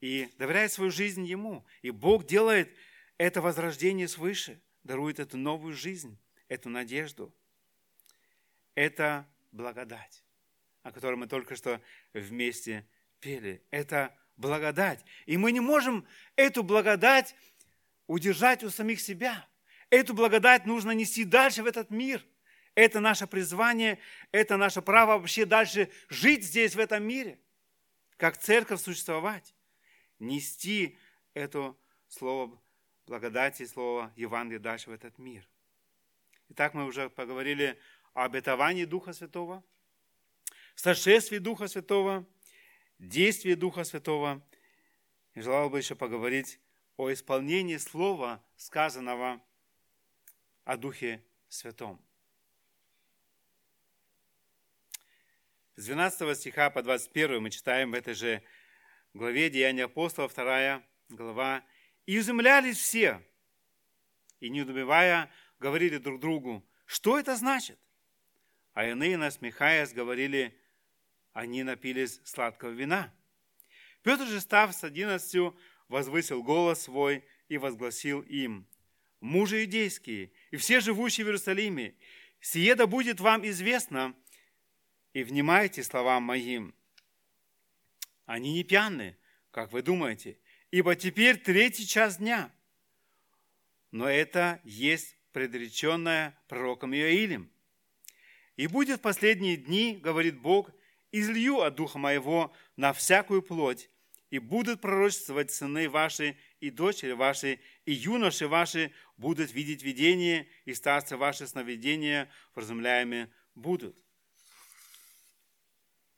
и 0.01 0.29
доверяет 0.37 0.71
свою 0.71 0.91
жизнь 0.91 1.25
Ему. 1.25 1.65
И 1.81 1.91
Бог 1.91 2.25
делает 2.25 2.73
это 3.17 3.41
возрождение 3.41 4.07
свыше, 4.07 4.61
дарует 4.83 5.19
эту 5.19 5.37
новую 5.37 5.73
жизнь, 5.73 6.17
эту 6.47 6.69
надежду. 6.69 7.33
Это 8.75 9.27
благодать, 9.51 10.23
о 10.83 10.91
которой 10.91 11.15
мы 11.15 11.27
только 11.27 11.55
что 11.55 11.81
вместе 12.13 12.87
пели. 13.19 13.61
Это 13.71 14.15
благодать. 14.37 15.03
И 15.25 15.37
мы 15.37 15.51
не 15.51 15.59
можем 15.59 16.07
эту 16.35 16.63
благодать 16.63 17.35
удержать 18.07 18.63
у 18.63 18.69
самих 18.69 19.01
себя. 19.01 19.47
Эту 19.89 20.13
благодать 20.13 20.65
нужно 20.65 20.91
нести 20.91 21.25
дальше 21.25 21.63
в 21.63 21.65
этот 21.65 21.89
мир. 21.89 22.25
Это 22.79 23.01
наше 23.01 23.27
призвание, 23.27 23.99
это 24.31 24.55
наше 24.55 24.81
право 24.81 25.17
вообще 25.17 25.43
дальше 25.43 25.91
жить 26.07 26.45
здесь, 26.45 26.75
в 26.75 26.79
этом 26.79 27.03
мире. 27.03 27.37
Как 28.15 28.37
церковь 28.37 28.79
существовать. 28.79 29.53
Нести 30.17 30.97
это 31.33 31.75
слово 32.07 32.57
благодати, 33.05 33.65
слово 33.65 34.13
Евангелия 34.15 34.61
дальше 34.61 34.91
в 34.91 34.93
этот 34.93 35.17
мир. 35.17 35.45
Итак, 36.47 36.73
мы 36.73 36.85
уже 36.85 37.09
поговорили 37.09 37.77
о 38.13 38.23
обетовании 38.23 38.85
Духа 38.85 39.11
Святого, 39.11 39.61
сошествии 40.75 41.39
Духа 41.39 41.67
Святого, 41.67 42.25
действии 42.97 43.55
Духа 43.55 43.83
Святого. 43.83 44.41
И 45.33 45.41
желал 45.41 45.69
бы 45.69 45.79
еще 45.79 45.95
поговорить 45.95 46.61
о 46.95 47.11
исполнении 47.11 47.75
слова, 47.75 48.41
сказанного 48.55 49.43
о 50.63 50.77
Духе 50.77 51.21
Святом. 51.49 52.01
С 55.79 55.85
12 55.85 56.37
стиха 56.37 56.69
по 56.69 56.83
21 56.83 57.41
мы 57.41 57.49
читаем 57.51 57.91
в 57.91 57.93
этой 57.93 58.13
же 58.13 58.43
главе 59.13 59.49
Деяния 59.49 59.85
апостола, 59.85 60.27
2 60.27 60.83
глава. 61.07 61.63
«И 62.05 62.17
изумлялись 62.17 62.77
все, 62.77 63.25
и, 64.41 64.49
не 64.49 64.63
удумевая, 64.63 65.31
говорили 65.57 65.95
друг 65.95 66.19
другу, 66.19 66.67
что 66.85 67.17
это 67.17 67.37
значит? 67.37 67.79
А 68.73 68.89
иные, 68.89 69.15
насмехаясь, 69.15 69.93
говорили, 69.93 70.53
они 71.31 71.63
напились 71.63 72.19
сладкого 72.25 72.71
вина. 72.71 73.13
Петр 74.03 74.25
же, 74.25 74.41
став 74.41 74.75
с 74.75 74.83
одиннадцатью, 74.83 75.57
возвысил 75.87 76.43
голос 76.43 76.81
свой 76.81 77.23
и 77.47 77.57
возгласил 77.57 78.19
им, 78.23 78.67
мужи 79.21 79.63
иудейские 79.63 80.33
и 80.51 80.57
все 80.57 80.81
живущие 80.81 81.23
в 81.23 81.29
Иерусалиме, 81.29 81.95
сие 82.41 82.75
да 82.75 82.85
будет 82.85 83.21
вам 83.21 83.47
известно, 83.47 84.13
и 85.13 85.23
внимайте 85.23 85.83
словам 85.83 86.23
моим. 86.23 86.73
Они 88.25 88.53
не 88.53 88.63
пьяны, 88.63 89.17
как 89.51 89.71
вы 89.71 89.81
думаете, 89.81 90.37
ибо 90.71 90.95
теперь 90.95 91.37
третий 91.37 91.87
час 91.87 92.17
дня. 92.17 92.51
Но 93.91 94.07
это 94.07 94.61
есть 94.63 95.17
предреченное 95.31 96.37
пророком 96.47 96.93
Иоилем. 96.93 97.49
И 98.55 98.67
будет 98.67 98.99
в 98.99 99.01
последние 99.01 99.57
дни, 99.57 99.95
говорит 100.01 100.37
Бог, 100.37 100.69
излью 101.11 101.61
от 101.61 101.75
Духа 101.75 101.97
Моего 101.97 102.53
на 102.75 102.93
всякую 102.93 103.41
плоть, 103.41 103.89
и 104.29 104.37
будут 104.37 104.81
пророчествовать 104.81 105.49
сыны 105.49 105.89
ваши 105.89 106.37
и 106.59 106.69
дочери 106.69 107.13
ваши, 107.13 107.59
и 107.85 107.93
юноши 107.93 108.47
ваши 108.47 108.91
будут 109.17 109.51
видеть 109.53 109.81
видение, 109.81 110.47
и 110.65 110.75
старцы 110.75 111.17
ваши 111.17 111.47
сновидения 111.47 112.29
вразумляемые 112.53 113.31
будут. 113.55 113.97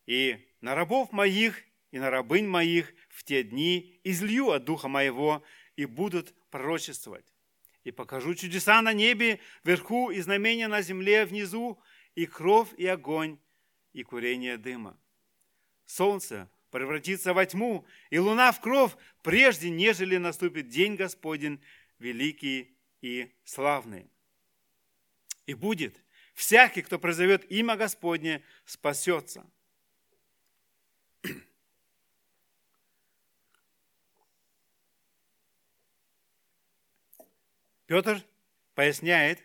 И 0.06 0.48
на 0.62 0.76
рабов 0.76 1.12
моих 1.12 1.64
и 1.92 2.00
на 2.00 2.10
рабынь 2.10 2.48
моих 2.48 2.94
в 3.10 3.24
те 3.24 3.44
дни 3.44 4.00
излью 4.04 4.52
от 4.52 4.64
Духа 4.64 4.88
Моего, 4.88 5.44
и 5.76 5.86
будут 5.86 6.34
пророчествовать. 6.50 7.26
И 7.84 7.92
покажу 7.92 8.36
чудеса 8.36 8.82
на 8.82 8.94
небе 8.94 9.40
вверху, 9.64 10.12
и 10.12 10.22
знамения 10.22 10.68
на 10.68 10.82
земле 10.82 11.26
внизу, 11.26 11.82
и 12.16 12.26
кровь, 12.26 12.70
и 12.78 12.86
огонь, 12.86 13.40
и 13.94 14.04
курение 14.04 14.58
дыма. 14.58 14.98
Солнце 15.86 16.50
превратится 16.70 17.34
во 17.34 17.46
тьму, 17.46 17.86
и 18.10 18.20
луна 18.20 18.52
в 18.52 18.62
кровь, 18.62 18.96
прежде 19.24 19.70
нежели 19.70 20.18
наступит 20.18 20.70
день 20.70 20.96
Господень, 20.96 21.62
великий 22.00 22.78
и 23.02 23.34
славный. 23.44 24.10
И 25.46 25.54
будет, 25.54 26.02
всякий, 26.34 26.82
кто 26.82 27.00
призовет 27.00 27.50
имя 27.52 27.76
Господне, 27.76 28.44
спасется. 28.66 29.46
Петр 37.92 38.24
поясняет, 38.74 39.44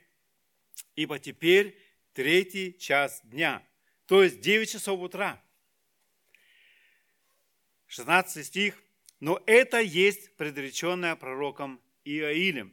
ибо 0.94 1.18
теперь 1.18 1.76
третий 2.12 2.78
час 2.78 3.20
дня, 3.24 3.60
то 4.06 4.22
есть 4.22 4.40
9 4.40 4.70
часов 4.70 5.00
утра. 5.00 5.42
16 7.88 8.46
стих. 8.46 8.80
Но 9.18 9.42
это 9.46 9.80
есть 9.80 10.32
предреченное 10.36 11.16
пророком 11.16 11.82
Иоилем. 12.04 12.72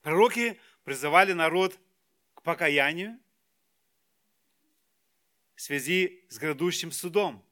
Пророки 0.00 0.58
призывали 0.82 1.34
народ 1.34 1.78
к 2.32 2.40
покаянию 2.40 3.20
в 5.56 5.60
связи 5.60 6.24
с 6.30 6.38
грядущим 6.38 6.90
судом. 6.90 7.44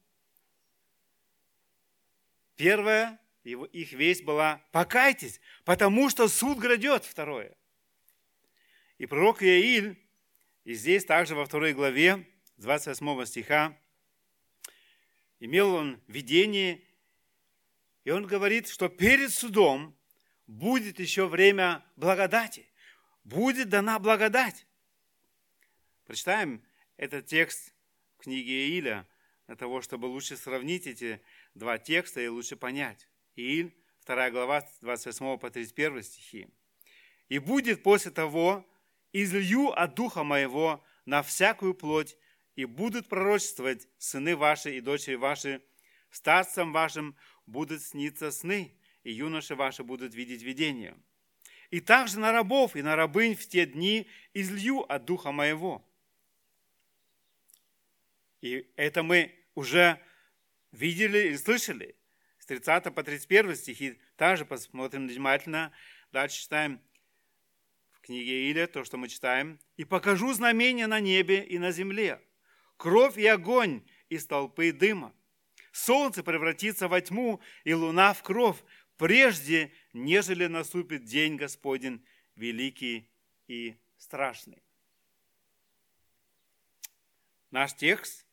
Первая 2.55 3.19
их 3.51 3.91
весть 3.93 4.23
была 4.23 4.61
«покайтесь, 4.71 5.39
потому 5.65 6.09
что 6.09 6.27
суд 6.27 6.57
грядет». 6.57 7.05
Второе. 7.05 7.55
И 8.97 9.05
пророк 9.05 9.43
Иаиль, 9.43 10.01
и 10.63 10.73
здесь 10.73 11.05
также 11.05 11.35
во 11.35 11.45
второй 11.45 11.73
главе, 11.73 12.27
28 12.57 13.25
стиха, 13.25 13.77
имел 15.39 15.73
он 15.73 16.01
видение, 16.07 16.81
и 18.03 18.09
он 18.09 18.25
говорит, 18.25 18.67
что 18.67 18.89
перед 18.89 19.31
судом 19.31 19.95
будет 20.47 20.99
еще 20.99 21.27
время 21.27 21.85
благодати, 21.95 22.65
будет 23.23 23.69
дана 23.69 23.99
благодать. 23.99 24.65
Прочитаем 26.05 26.63
этот 26.95 27.27
текст 27.27 27.73
в 28.17 28.23
книге 28.23 28.69
Ииля, 28.69 29.07
для 29.45 29.55
того, 29.55 29.81
чтобы 29.81 30.05
лучше 30.05 30.35
сравнить 30.37 30.87
эти 30.87 31.21
два 31.53 31.77
текста 31.77 32.21
и 32.21 32.27
лучше 32.27 32.55
понять. 32.55 33.07
Ииль, 33.37 33.71
2 34.07 34.31
глава, 34.31 34.67
28 34.81 35.37
по 35.37 35.49
31 35.51 36.03
стихи. 36.03 36.47
«И 37.29 37.37
будет 37.37 37.83
после 37.83 38.09
того, 38.09 38.65
излью 39.13 39.69
от 39.69 39.93
Духа 39.93 40.23
Моего 40.23 40.83
на 41.05 41.21
всякую 41.21 41.75
плоть, 41.75 42.17
и 42.55 42.65
будут 42.65 43.07
пророчествовать 43.07 43.87
сыны 43.99 44.35
ваши 44.35 44.77
и 44.77 44.81
дочери 44.81 45.15
ваши, 45.15 45.61
старцам 46.09 46.73
вашим 46.73 47.15
будут 47.45 47.83
сниться 47.83 48.31
сны, 48.31 48.75
и 49.03 49.11
юноши 49.11 49.53
ваши 49.53 49.83
будут 49.83 50.15
видеть 50.15 50.41
видения. 50.41 50.97
И 51.69 51.79
также 51.79 52.19
на 52.19 52.31
рабов 52.31 52.75
и 52.75 52.81
на 52.81 52.95
рабынь 52.95 53.35
в 53.35 53.47
те 53.47 53.67
дни 53.67 54.07
излью 54.33 54.81
от 54.91 55.05
Духа 55.05 55.31
Моего». 55.31 55.87
И 58.41 58.71
это 58.75 59.03
мы 59.03 59.35
уже 59.53 60.01
видели 60.71 61.29
и 61.29 61.37
слышали. 61.37 61.96
С 62.47 62.55
30 62.55 62.95
по 62.95 63.03
31 63.03 63.55
стихи 63.57 63.99
также 64.15 64.45
посмотрим 64.45 65.05
внимательно. 65.05 65.73
Дальше 66.13 66.43
читаем 66.43 66.81
книге 68.07 68.49
Иля, 68.49 68.67
то, 68.67 68.85
что 68.85 68.95
мы 68.95 69.09
читаем, 69.09 69.59
«И 69.75 69.83
покажу 69.83 70.31
знамения 70.31 70.87
на 70.87 71.01
небе 71.01 71.43
и 71.43 71.59
на 71.59 71.71
земле, 71.71 72.21
кровь 72.77 73.17
и 73.17 73.27
огонь 73.27 73.83
из 74.07 74.25
толпы 74.25 74.71
дыма. 74.71 75.13
Солнце 75.73 76.23
превратится 76.23 76.87
во 76.87 77.01
тьму, 77.01 77.41
и 77.65 77.73
луна 77.73 78.13
в 78.13 78.23
кровь, 78.23 78.63
прежде, 78.95 79.73
нежели 79.91 80.45
наступит 80.45 81.03
день 81.03 81.35
Господень, 81.35 82.01
великий 82.37 83.09
и 83.49 83.75
страшный». 83.97 84.63
Наш 87.51 87.75
текст 87.75 88.25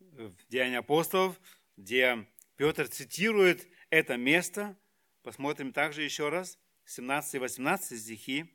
в 0.00 0.34
Деянии 0.48 0.78
апостолов, 0.78 1.40
где 1.76 2.26
Петр 2.56 2.88
цитирует 2.88 3.66
это 3.90 4.16
место, 4.16 4.76
посмотрим 5.22 5.72
также 5.72 6.02
еще 6.02 6.28
раз, 6.28 6.58
17 6.84 7.34
и 7.34 7.38
18 7.38 8.00
стихи. 8.00 8.46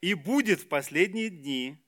И 0.00 0.14
будет 0.14 0.60
в 0.60 0.68
последние 0.68 1.30
дни, 1.30 1.78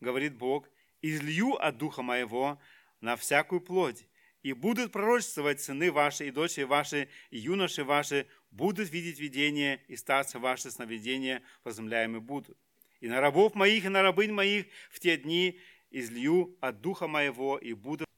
говорит 0.00 0.34
Бог, 0.36 0.68
излью 1.02 1.54
от 1.54 1.76
Духа 1.78 2.02
Моего 2.02 2.60
на 3.00 3.16
всякую 3.16 3.60
плоть, 3.60 4.06
и 4.42 4.52
будут 4.54 4.92
пророчествовать 4.92 5.60
сыны 5.60 5.92
ваши 5.92 6.28
и 6.28 6.30
дочери 6.30 6.64
ваши, 6.64 7.08
и 7.30 7.38
юноши 7.38 7.84
ваши, 7.84 8.26
будут 8.50 8.90
видеть 8.90 9.20
видения, 9.20 9.82
и 9.86 9.96
старцы 9.96 10.38
ваши 10.38 10.70
сновидения 10.70 11.42
возумляемы 11.62 12.20
будут. 12.20 12.56
И 13.00 13.08
на 13.08 13.20
рабов 13.20 13.54
моих, 13.54 13.84
и 13.84 13.88
на 13.88 14.02
рабынь 14.02 14.32
моих 14.32 14.66
в 14.90 14.98
те 14.98 15.16
дни 15.18 15.60
излью 15.90 16.56
от 16.60 16.80
Духа 16.80 17.06
Моего, 17.06 17.58
и 17.58 17.74
будут 17.74 18.08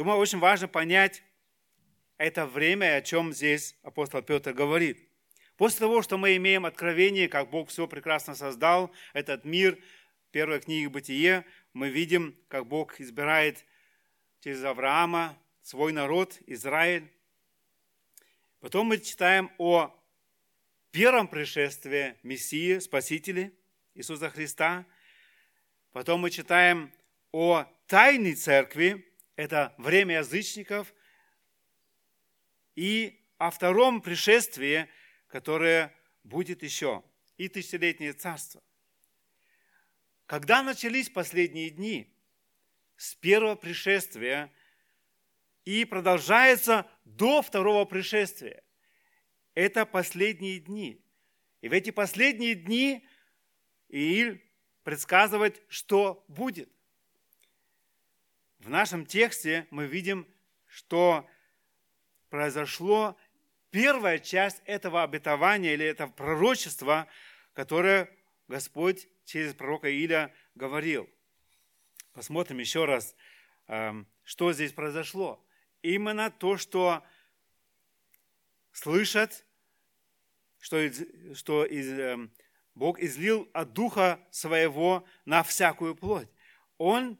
Думаю, 0.00 0.18
очень 0.18 0.38
важно 0.38 0.66
понять 0.66 1.22
это 2.16 2.46
время, 2.46 2.96
о 2.96 3.02
чем 3.02 3.34
здесь 3.34 3.76
апостол 3.82 4.22
Петр 4.22 4.54
говорит. 4.54 5.06
После 5.58 5.80
того, 5.80 6.00
что 6.00 6.16
мы 6.16 6.36
имеем 6.36 6.64
откровение, 6.64 7.28
как 7.28 7.50
Бог 7.50 7.68
все 7.68 7.86
прекрасно 7.86 8.34
создал, 8.34 8.90
этот 9.12 9.44
мир, 9.44 9.78
первая 10.30 10.58
книга 10.58 10.88
Бытие, 10.88 11.44
мы 11.74 11.90
видим, 11.90 12.34
как 12.48 12.66
Бог 12.66 12.98
избирает 12.98 13.62
через 14.42 14.64
Авраама 14.64 15.36
свой 15.60 15.92
народ, 15.92 16.38
Израиль. 16.46 17.06
Потом 18.60 18.86
мы 18.86 18.96
читаем 18.96 19.50
о 19.58 19.94
первом 20.92 21.28
пришествии 21.28 22.16
Мессии, 22.22 22.78
Спасителя 22.78 23.52
Иисуса 23.94 24.30
Христа. 24.30 24.86
Потом 25.92 26.20
мы 26.20 26.30
читаем 26.30 26.90
о 27.32 27.66
тайной 27.86 28.34
церкви, 28.34 29.09
это 29.40 29.74
время 29.78 30.18
язычников, 30.18 30.92
и 32.76 33.24
о 33.38 33.50
втором 33.50 34.02
пришествии, 34.02 34.88
которое 35.28 35.94
будет 36.24 36.62
еще, 36.62 37.02
и 37.38 37.48
тысячелетнее 37.48 38.12
царство. 38.12 38.62
Когда 40.26 40.62
начались 40.62 41.08
последние 41.08 41.70
дни? 41.70 42.14
С 42.96 43.14
первого 43.14 43.54
пришествия 43.54 44.52
и 45.64 45.86
продолжается 45.86 46.86
до 47.06 47.40
второго 47.40 47.86
пришествия. 47.86 48.62
Это 49.54 49.86
последние 49.86 50.58
дни. 50.60 51.02
И 51.62 51.68
в 51.68 51.72
эти 51.72 51.90
последние 51.90 52.54
дни 52.54 53.08
Ииль 53.88 54.44
предсказывает, 54.82 55.62
что 55.68 56.24
будет. 56.28 56.70
В 58.60 58.68
нашем 58.68 59.06
тексте 59.06 59.66
мы 59.70 59.86
видим, 59.86 60.28
что 60.66 61.26
произошло 62.28 63.16
первая 63.70 64.18
часть 64.18 64.60
этого 64.66 65.02
обетования 65.02 65.72
или 65.72 65.86
этого 65.86 66.10
пророчества, 66.10 67.08
которое 67.54 68.10
Господь 68.48 69.08
через 69.24 69.54
пророка 69.54 69.90
Иля 69.90 70.34
говорил. 70.54 71.08
Посмотрим 72.12 72.58
еще 72.58 72.84
раз, 72.84 73.16
эм, 73.66 74.06
что 74.24 74.52
здесь 74.52 74.74
произошло. 74.74 75.42
Именно 75.80 76.30
то, 76.30 76.58
что 76.58 77.02
слышат, 78.72 79.46
что, 80.58 80.78
что 81.34 81.64
из, 81.64 81.88
эм, 81.98 82.30
Бог 82.74 83.00
излил 83.00 83.48
от 83.54 83.72
Духа 83.72 84.20
Своего 84.30 85.06
на 85.24 85.42
всякую 85.42 85.94
плоть. 85.94 86.28
Он 86.76 87.18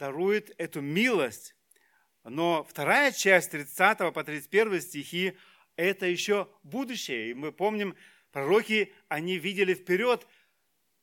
дарует 0.00 0.50
эту 0.56 0.80
милость. 0.80 1.54
Но 2.24 2.64
вторая 2.64 3.12
часть 3.12 3.50
30 3.50 4.12
по 4.12 4.24
31 4.24 4.80
стихи– 4.80 5.36
это 5.76 6.06
еще 6.06 6.48
будущее. 6.62 7.30
И 7.30 7.34
мы 7.34 7.52
помним, 7.52 7.94
пророки, 8.32 8.92
они 9.08 9.36
видели 9.36 9.74
вперед, 9.74 10.26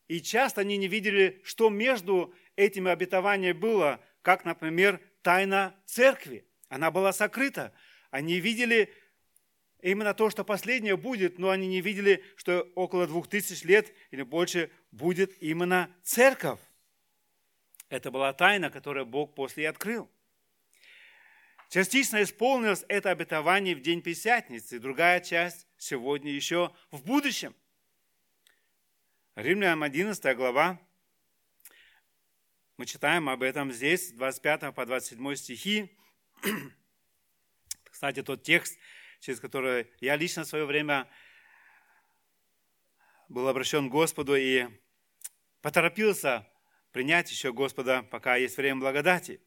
и 0.08 0.20
часто 0.20 0.62
они 0.62 0.78
не 0.78 0.88
видели, 0.88 1.41
что 1.43 1.70
между 1.70 2.34
этими 2.56 2.89
обетованиями 2.89 3.58
было, 3.58 4.02
как, 4.24 4.45
например, 4.45 5.00
тайна 5.22 5.76
церкви. 5.86 6.45
Она 6.68 6.89
была 6.89 7.14
сокрыта. 7.14 7.74
Они 8.10 8.39
видели 8.39 8.91
именно 9.82 10.14
то, 10.14 10.30
что 10.32 10.43
последнее 10.43 10.98
будет, 10.98 11.38
но 11.38 11.52
они 11.52 11.68
не 11.68 11.82
видели, 11.82 12.24
что 12.36 12.62
около 12.74 13.06
двух 13.06 13.28
тысяч 13.28 13.64
лет 13.64 13.93
или 14.10 14.24
больше 14.24 14.72
будет 14.91 15.32
именно 15.41 15.91
церковь. 16.04 16.60
Это 17.89 18.11
была 18.11 18.33
тайна, 18.33 18.69
которую 18.69 19.05
Бог 19.05 19.33
после 19.33 19.63
и 19.63 19.67
открыл. 19.67 20.09
Частично 21.69 22.21
исполнилось 22.23 22.85
это 22.88 23.11
обетование 23.11 23.75
в 23.75 23.81
день 23.81 24.01
Пятидесятницы, 24.01 24.79
другая 24.79 25.19
часть 25.19 25.67
сегодня 25.77 26.31
еще 26.31 26.73
в 26.91 27.03
будущем. 27.03 27.55
Римлянам 29.35 29.83
11 29.83 30.35
глава, 30.35 30.79
мы 32.77 32.85
читаем 32.85 33.27
об 33.27 33.43
этом 33.43 33.71
здесь, 33.71 34.11
25 34.11 34.73
по 34.73 34.85
27 34.85 35.35
стихи. 35.35 35.97
Кстати, 37.83 38.21
тот 38.21 38.43
текст, 38.43 38.77
через 39.19 39.39
который 39.39 39.91
я 39.99 40.15
лично 40.15 40.43
в 40.43 40.47
свое 40.47 40.65
время 40.65 41.09
был 43.29 43.47
обращен 43.47 43.89
к 43.89 43.91
Господу 43.91 44.35
и 44.35 44.67
поторопился 45.61 46.47
принять 46.98 47.30
еще 47.30 47.54
Господа, 47.54 48.02
пока 48.02 48.38
есть 48.38 48.58
время 48.58 48.80
благодати. 48.80 49.39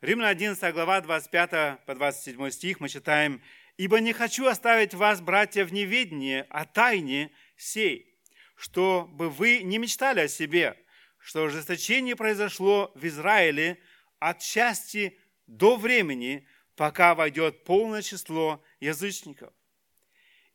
Римлян 0.00 0.28
11 0.28 0.72
глава 0.72 1.00
25 1.00 1.84
по 1.84 1.94
27 1.96 2.50
стих 2.50 2.78
мы 2.78 2.88
читаем, 2.88 3.42
«Ибо 3.76 3.98
не 3.98 4.12
хочу 4.12 4.46
оставить 4.46 4.94
вас, 4.94 5.20
братья, 5.20 5.64
в 5.64 5.72
неведении 5.72 6.46
о 6.48 6.64
тайне 6.66 7.32
сей, 7.56 8.16
чтобы 8.54 9.28
вы 9.28 9.64
не 9.64 9.78
мечтали 9.78 10.20
о 10.20 10.28
себе, 10.28 10.76
что 11.18 11.46
ожесточение 11.46 12.14
произошло 12.14 12.92
в 12.94 13.04
Израиле 13.08 13.80
от 14.20 14.38
части 14.38 15.18
до 15.48 15.74
времени, 15.74 16.46
пока 16.76 17.16
войдет 17.16 17.64
полное 17.64 18.02
число 18.02 18.62
язычников. 18.78 19.52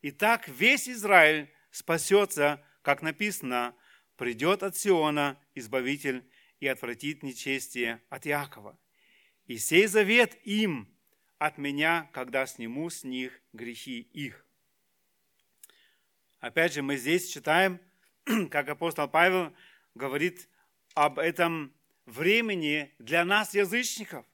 Итак, 0.04 0.48
весь 0.48 0.88
Израиль 0.88 1.54
спасется, 1.70 2.66
как 2.82 3.02
написано, 3.02 3.76
придет 4.16 4.64
от 4.64 4.76
Сиона 4.76 5.40
Избавитель 5.56 6.24
и 6.60 6.68
отвратит 6.68 7.24
нечестие 7.24 8.02
от 8.10 8.26
Якова. 8.26 8.78
И 9.48 9.58
сей 9.58 9.88
завет 9.88 10.38
им 10.46 10.88
от 11.38 11.58
меня, 11.58 12.10
когда 12.14 12.46
сниму 12.46 12.90
с 12.90 13.04
них 13.04 13.42
грехи 13.52 14.00
их. 14.00 14.46
Опять 16.40 16.74
же, 16.74 16.82
мы 16.82 16.98
здесь 16.98 17.30
читаем, 17.30 17.80
как 18.52 18.70
апостол 18.70 19.08
Павел 19.08 19.54
говорит 19.96 20.48
об 20.94 21.20
этом 21.20 21.74
времени 22.06 22.94
для 23.00 23.26
нас, 23.26 23.54
язычников, 23.54 24.26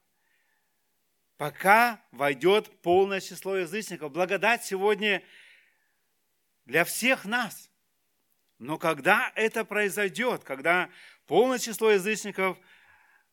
пока 1.36 2.04
войдет 2.10 2.82
полное 2.82 3.20
число 3.20 3.56
язычников. 3.56 4.12
Благодать 4.12 4.64
сегодня 4.64 5.22
для 6.66 6.84
всех 6.84 7.24
нас. 7.24 7.69
Но 8.60 8.76
когда 8.76 9.32
это 9.36 9.64
произойдет, 9.64 10.44
когда 10.44 10.90
полное 11.26 11.58
число 11.58 11.92
язычников 11.92 12.58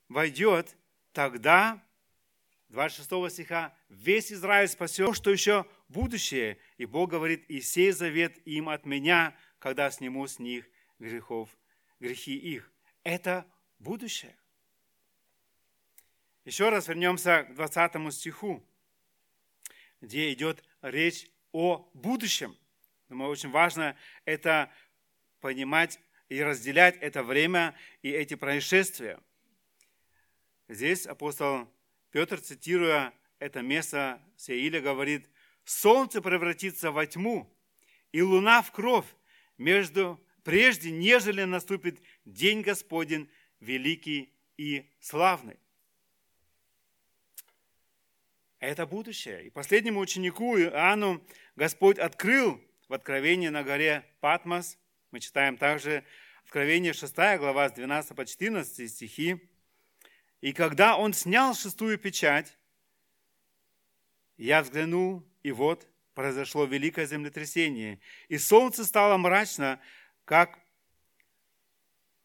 войдет, 0.07 0.77
тогда, 1.11 1.83
26 2.69 3.33
стиха, 3.33 3.75
весь 3.89 4.31
Израиль 4.31 4.69
спасет, 4.69 5.13
что 5.17 5.29
еще 5.29 5.65
будущее. 5.89 6.57
И 6.77 6.85
Бог 6.85 7.09
говорит, 7.09 7.43
и 7.49 7.59
сей 7.59 7.91
завет 7.91 8.37
им 8.47 8.69
от 8.69 8.85
меня, 8.85 9.35
когда 9.59 9.91
сниму 9.91 10.25
с 10.25 10.39
них 10.39 10.65
грехов, 10.97 11.49
грехи 11.99 12.37
их. 12.37 12.71
Это 13.03 13.45
будущее. 13.79 14.37
Еще 16.45 16.69
раз 16.69 16.87
вернемся 16.87 17.43
к 17.43 17.53
20 17.53 18.13
стиху, 18.13 18.65
где 19.99 20.31
идет 20.31 20.63
речь 20.81 21.29
о 21.51 21.89
будущем. 21.93 22.55
Думаю, 23.09 23.31
очень 23.31 23.51
важно 23.51 23.97
это 24.25 24.71
понимать 25.39 25.99
и 26.29 26.41
разделять 26.41 26.97
это 26.97 27.23
время 27.23 27.75
и 28.01 28.09
эти 28.11 28.35
происшествия. 28.35 29.19
Здесь 30.67 31.05
апостол 31.05 31.71
Петр, 32.11 32.39
цитируя 32.39 33.13
это 33.39 33.61
место 33.61 34.21
Сеиля, 34.35 34.81
говорит, 34.81 35.29
«Солнце 35.63 36.21
превратится 36.21 36.91
во 36.91 37.05
тьму, 37.05 37.53
и 38.11 38.21
луна 38.21 38.61
в 38.61 38.71
кровь, 38.71 39.05
между, 39.57 40.19
прежде, 40.43 40.91
нежели 40.91 41.43
наступит 41.43 42.01
день 42.25 42.61
Господень, 42.61 43.29
великий 43.59 44.33
и 44.57 44.89
славный». 44.99 45.57
Это 48.59 48.87
будущее. 48.87 49.45
И 49.45 49.49
последнему 49.49 49.99
ученику 49.99 50.57
Иоанну 50.57 51.23
Господь 51.55 51.99
открыл 51.99 52.59
в 52.89 52.93
Откровении 52.93 53.49
на 53.49 53.63
горе 53.63 54.03
Патмос– 54.19 54.77
мы 55.11 55.19
читаем 55.19 55.57
также 55.57 56.03
Откровение 56.43 56.93
6 56.93 57.13
глава 57.39 57.67
с 57.67 57.73
12 57.73 58.15
по 58.15 58.25
14 58.25 58.89
стихи. 58.89 59.37
«И 60.39 60.53
когда 60.53 60.95
он 60.95 61.11
снял 61.13 61.53
шестую 61.53 61.97
печать, 61.97 62.57
я 64.37 64.61
взглянул, 64.61 65.27
и 65.43 65.51
вот 65.51 65.87
произошло 66.13 66.63
великое 66.63 67.05
землетрясение, 67.05 67.99
и 68.29 68.37
солнце 68.37 68.85
стало 68.85 69.17
мрачно, 69.17 69.81
как 70.23 70.57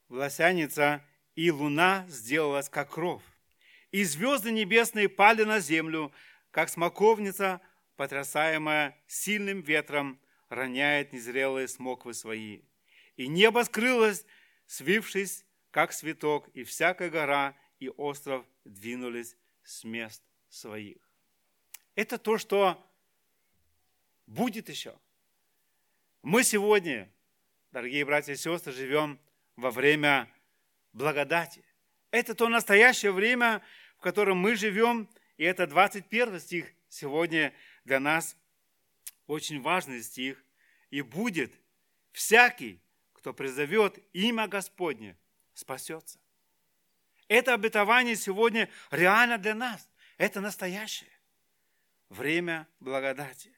власяница, 0.07 1.05
и 1.35 1.51
луна 1.51 2.05
сделалась, 2.07 2.69
как 2.69 2.91
кровь. 2.91 3.23
И 3.91 4.05
звезды 4.05 4.51
небесные 4.51 5.09
пали 5.09 5.43
на 5.43 5.59
землю, 5.59 6.13
как 6.51 6.69
смоковница, 6.69 7.59
потрясаемая 7.97 8.97
сильным 9.05 9.61
ветром, 9.61 10.17
роняет 10.47 11.11
незрелые 11.11 11.67
смоквы 11.67 12.13
свои 12.13 12.61
и 13.17 13.27
небо 13.27 13.63
скрылось, 13.63 14.25
свившись, 14.65 15.45
как 15.71 15.93
цветок, 15.93 16.49
и 16.53 16.63
всякая 16.63 17.09
гора 17.09 17.57
и 17.79 17.89
остров 17.89 18.45
двинулись 18.63 19.35
с 19.63 19.83
мест 19.83 20.21
своих. 20.49 20.97
Это 21.95 22.17
то, 22.17 22.37
что 22.37 22.83
будет 24.25 24.69
еще. 24.69 24.97
Мы 26.21 26.43
сегодня, 26.43 27.11
дорогие 27.71 28.05
братья 28.05 28.33
и 28.33 28.37
сестры, 28.37 28.71
живем 28.71 29.19
во 29.55 29.71
время 29.71 30.31
благодати. 30.93 31.63
Это 32.11 32.35
то 32.35 32.47
настоящее 32.47 33.11
время, 33.11 33.61
в 33.97 34.01
котором 34.01 34.37
мы 34.37 34.55
живем, 34.55 35.09
и 35.37 35.43
это 35.43 35.67
21 35.67 36.39
стих 36.39 36.71
сегодня 36.87 37.53
для 37.83 37.99
нас 37.99 38.37
очень 39.27 39.61
важный 39.61 40.03
стих. 40.03 40.43
И 40.91 41.01
будет 41.01 41.51
всякий, 42.11 42.82
кто 43.23 43.33
призовет 43.33 43.97
имя 44.11 44.49
Господне, 44.49 45.15
спасется. 45.53 46.19
Это 47.29 47.53
обетование 47.53 48.17
сегодня 48.17 48.69
реально 48.91 49.37
для 49.37 49.55
нас. 49.55 49.87
Это 50.17 50.41
настоящее 50.41 51.09
время 52.09 52.67
благодати. 52.81 53.49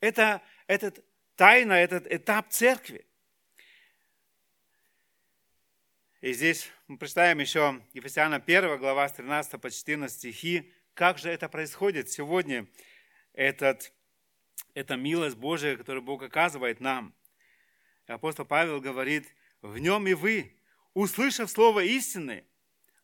Это 0.00 0.42
этот 0.66 1.02
тайна, 1.36 1.72
этот 1.72 2.06
этап 2.06 2.50
церкви. 2.50 3.06
И 6.20 6.34
здесь 6.34 6.68
мы 6.86 6.98
представим 6.98 7.38
еще 7.38 7.80
Ефесянам 7.94 8.42
1 8.46 8.78
глава 8.78 9.08
с 9.08 9.14
13 9.14 9.58
по 9.58 9.70
14 9.70 10.14
стихи, 10.14 10.70
как 10.92 11.16
же 11.16 11.30
это 11.30 11.48
происходит 11.48 12.10
сегодня, 12.10 12.66
этот, 13.32 13.90
эта 14.74 14.96
милость 14.96 15.36
Божия, 15.36 15.78
которую 15.78 16.02
Бог 16.02 16.22
оказывает 16.22 16.80
нам. 16.80 17.14
Апостол 18.06 18.44
Павел 18.44 18.80
говорит, 18.80 19.26
в 19.60 19.78
нем 19.78 20.06
и 20.06 20.14
вы, 20.14 20.56
услышав 20.94 21.50
слово 21.50 21.84
истины, 21.84 22.44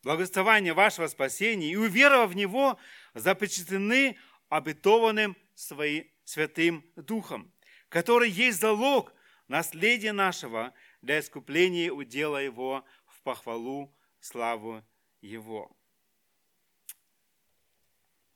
благословение 0.03 0.75
вашего 0.75 1.07
спасения 1.07 1.71
и 1.71 1.77
уверовав 1.77 2.31
в 2.31 2.37
него, 2.37 2.79
запечатлены 3.15 4.19
обетованным 4.49 5.37
своим 5.55 6.07
Святым 6.25 6.85
Духом, 6.95 7.51
который 7.89 8.29
есть 8.29 8.61
залог 8.61 9.15
наследия 9.47 10.13
нашего 10.13 10.75
для 11.01 11.21
искупления 11.21 11.91
удела 11.91 12.37
его 12.37 12.85
в 13.07 13.23
похвалу, 13.23 13.95
славу 14.21 14.85
его. 15.23 15.75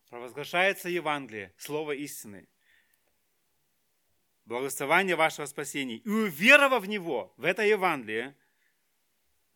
Провозглашается 0.09 0.89
Евангелие, 0.89 1.55
Слово 1.59 1.93
истины, 1.93 2.49
благословение 4.53 5.17
вашего 5.17 5.47
спасения. 5.47 5.97
И 5.97 6.09
уверовав 6.09 6.83
в 6.83 6.87
него, 6.87 7.33
в 7.39 7.45
это 7.45 7.63
Евангелие, 7.63 8.37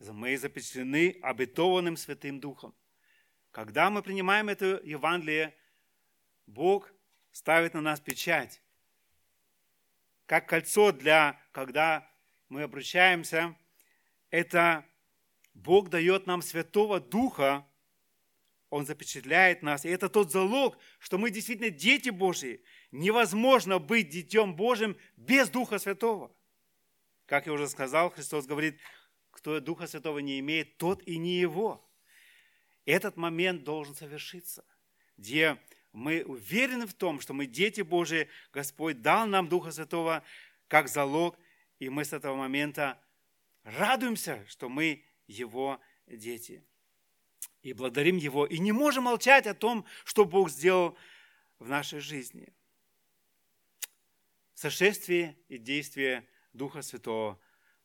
мы 0.00 0.36
запечатлены 0.38 1.18
обетованным 1.22 1.96
Святым 1.96 2.40
Духом. 2.40 2.74
Когда 3.50 3.90
мы 3.90 4.02
принимаем 4.02 4.48
это 4.48 4.80
Евангелие, 4.84 5.54
Бог 6.46 6.90
ставит 7.32 7.74
на 7.74 7.82
нас 7.82 8.00
печать, 8.00 8.62
как 10.24 10.48
кольцо 10.48 10.92
для, 10.92 11.38
когда 11.52 12.10
мы 12.48 12.62
обращаемся, 12.62 13.54
это 14.30 14.84
Бог 15.52 15.90
дает 15.90 16.26
нам 16.26 16.40
Святого 16.40 17.00
Духа, 17.00 17.66
Он 18.70 18.86
запечатляет 18.86 19.62
нас. 19.62 19.84
И 19.84 19.90
это 19.90 20.08
тот 20.08 20.32
залог, 20.32 20.78
что 20.98 21.18
мы 21.18 21.30
действительно 21.30 21.70
дети 21.70 22.08
Божьи. 22.08 22.62
Невозможно 22.96 23.78
быть 23.78 24.08
детем 24.08 24.56
Божьим 24.56 24.96
без 25.18 25.50
Духа 25.50 25.78
Святого. 25.78 26.34
Как 27.26 27.44
я 27.44 27.52
уже 27.52 27.68
сказал, 27.68 28.08
Христос 28.08 28.46
говорит, 28.46 28.80
кто 29.32 29.60
Духа 29.60 29.86
Святого 29.86 30.20
не 30.20 30.38
имеет, 30.40 30.78
тот 30.78 31.02
и 31.02 31.18
не 31.18 31.38
его. 31.38 31.86
Этот 32.86 33.18
момент 33.18 33.64
должен 33.64 33.94
совершиться, 33.94 34.64
где 35.18 35.58
мы 35.92 36.24
уверены 36.24 36.86
в 36.86 36.94
том, 36.94 37.20
что 37.20 37.34
мы 37.34 37.44
дети 37.44 37.82
Божии, 37.82 38.30
Господь 38.50 39.02
дал 39.02 39.26
нам 39.26 39.50
Духа 39.50 39.72
Святого 39.72 40.22
как 40.66 40.88
залог, 40.88 41.36
и 41.78 41.90
мы 41.90 42.02
с 42.02 42.14
этого 42.14 42.34
момента 42.34 42.98
радуемся, 43.64 44.42
что 44.48 44.70
мы 44.70 45.04
Его 45.26 45.82
дети. 46.06 46.64
И 47.60 47.74
благодарим 47.74 48.16
Его, 48.16 48.46
и 48.46 48.58
не 48.58 48.72
можем 48.72 49.04
молчать 49.04 49.46
о 49.46 49.52
том, 49.52 49.84
что 50.06 50.24
Бог 50.24 50.48
сделал 50.48 50.96
в 51.58 51.68
нашей 51.68 52.00
жизни. 52.00 52.55
Сошествие 54.56 55.36
и 55.48 55.58
действие 55.58 56.26
Духа 56.54 56.80
Святого. 56.80 57.38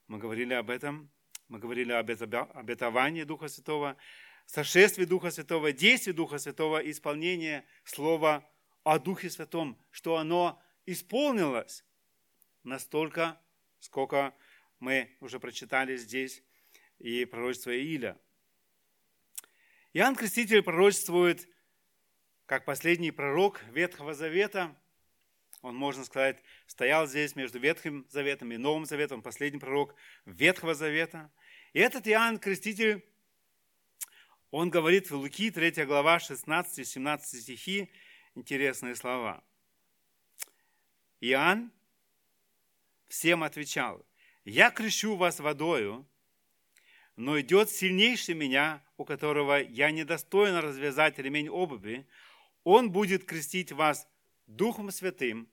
Мы 0.08 0.20
говорили 0.20 0.54
об 0.54 0.70
этом, 0.70 1.12
мы 1.50 1.60
говорили 1.60 1.92
об 1.92 2.10
обетовании 2.10 3.24
Духа 3.24 3.50
Святого 3.50 3.98
сошествие 4.46 5.06
Духа 5.06 5.32
Святого, 5.32 5.74
действие 5.74 6.14
Духа 6.14 6.38
Святого, 6.38 6.78
исполнение 6.90 7.66
слова 7.84 8.50
о 8.86 9.00
Духе 9.00 9.30
Святом, 9.30 9.78
что 9.92 10.16
оно 10.16 10.64
исполнилось 10.86 11.84
настолько, 12.64 13.38
сколько 13.82 14.34
мы 14.80 15.14
уже 15.20 15.42
прочитали 15.42 15.98
здесь 15.98 16.42
и 17.00 17.26
пророчество 17.26 17.78
Ииля. 17.78 18.18
Иоанн 19.92 20.16
Креститель 20.16 20.64
пророчествует 20.64 21.50
как 22.46 22.64
последний 22.64 23.12
пророк 23.12 23.62
Ветхого 23.74 24.14
Завета. 24.14 24.74
Он, 25.62 25.76
можно 25.76 26.04
сказать, 26.04 26.42
стоял 26.66 27.08
здесь 27.08 27.36
между 27.36 27.60
Ветхим 27.60 28.06
Заветом 28.10 28.52
и 28.52 28.58
Новым 28.58 28.86
Заветом, 28.86 29.22
последний 29.22 29.60
пророк 29.60 29.96
Ветхого 30.26 30.74
Завета. 30.74 31.32
И 31.74 31.80
этот 31.80 32.08
Иоанн 32.08 32.40
Креститель 32.40 33.06
он 34.50 34.70
говорит 34.70 35.10
в 35.10 35.16
Луки, 35.16 35.50
3 35.50 35.86
глава, 35.86 36.18
16-17 36.18 37.20
стихи, 37.20 37.90
интересные 38.36 38.96
слова. 38.96 39.44
Иоанн 41.22 41.72
всем 43.08 43.44
отвечал, 43.44 44.06
«Я 44.44 44.72
крещу 44.72 45.16
вас 45.16 45.40
водою, 45.40 46.06
но 47.16 47.40
идет 47.40 47.70
сильнейший 47.70 48.36
меня, 48.36 48.84
у 48.98 49.06
которого 49.06 49.62
я 49.62 49.92
недостоин 49.92 50.56
развязать 50.56 51.20
ремень 51.20 51.50
обуви, 51.50 52.08
он 52.64 52.92
будет 52.92 53.26
крестить 53.26 53.72
вас 53.72 54.08
Духом 54.56 54.92
Святым 54.92 55.48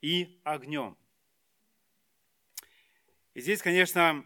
и 0.00 0.40
огнем». 0.44 0.96
И 3.34 3.40
здесь, 3.40 3.62
конечно, 3.62 4.24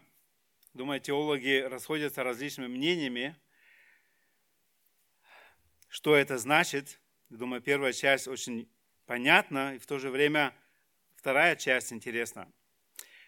Думаю, 0.73 0.99
теологи 0.99 1.61
расходятся 1.61 2.23
различными 2.23 2.65
мнениями, 2.67 3.35
что 5.87 6.15
это 6.15 6.39
значит. 6.39 6.99
Думаю, 7.29 7.61
первая 7.61 7.93
часть 7.93 8.27
очень 8.27 8.67
понятна, 9.05 9.75
и 9.75 9.77
в 9.77 9.85
то 9.85 9.99
же 9.99 10.09
время 10.09 10.51
вторая 11.15 11.55
часть 11.55 11.93
интересна. 11.93 12.51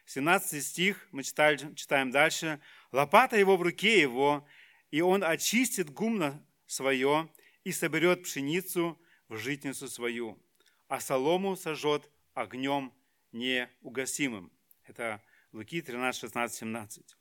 17 0.07 0.65
стих, 0.65 1.07
мы 1.11 1.21
читаем, 1.21 1.75
читаем 1.75 2.09
дальше. 2.09 2.59
«Лопата 2.91 3.37
его 3.37 3.57
в 3.57 3.61
руке 3.61 4.01
его, 4.01 4.47
и 4.89 5.01
он 5.01 5.23
очистит 5.23 5.91
гумно 5.91 6.43
свое 6.65 7.29
и 7.63 7.71
соберет 7.71 8.23
пшеницу 8.23 8.99
в 9.27 9.37
житницу 9.37 9.87
свою, 9.87 10.39
а 10.87 10.99
солому 10.99 11.55
сожжет 11.55 12.09
огнем 12.33 12.93
неугасимым». 13.31 14.51
Это 14.85 15.21
Луки 15.51 15.81
13, 15.81 16.21
16, 16.21 16.57
17. 16.57 17.17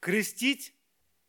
Крестить 0.00 0.74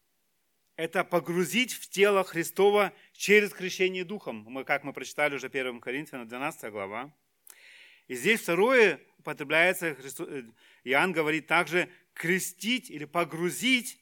–это 0.76 1.04
погрузить 1.04 1.74
в 1.74 1.90
тело 1.90 2.24
Христова 2.24 2.94
через 3.14 3.52
крещение 3.52 4.04
Духом. 4.04 4.46
Мы, 4.48 4.64
как 4.64 4.84
мы 4.84 4.94
прочитали 4.94 5.36
уже 5.36 5.48
1 5.48 5.80
Коринфянам, 5.80 6.28
12 6.28 6.72
глава. 6.72 7.14
И 8.08 8.16
здесь 8.16 8.42
второе 8.42 9.02
употребляется, 9.18 9.88
э, 9.88 10.44
Иоанн 10.84 11.12
говорит 11.12 11.48
также 11.48 11.90
крестить 12.14 12.90
или 12.90 13.06
погрузить 13.06 14.00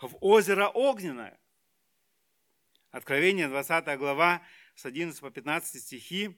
в 0.00 0.16
озеро 0.20 0.68
огненное. 0.68 1.38
Откровение, 2.90 3.48
20 3.48 3.96
глава, 3.96 4.42
с 4.76 4.84
11 4.84 5.18
по 5.20 5.30
15 5.30 5.82
стихи. 5.82 6.36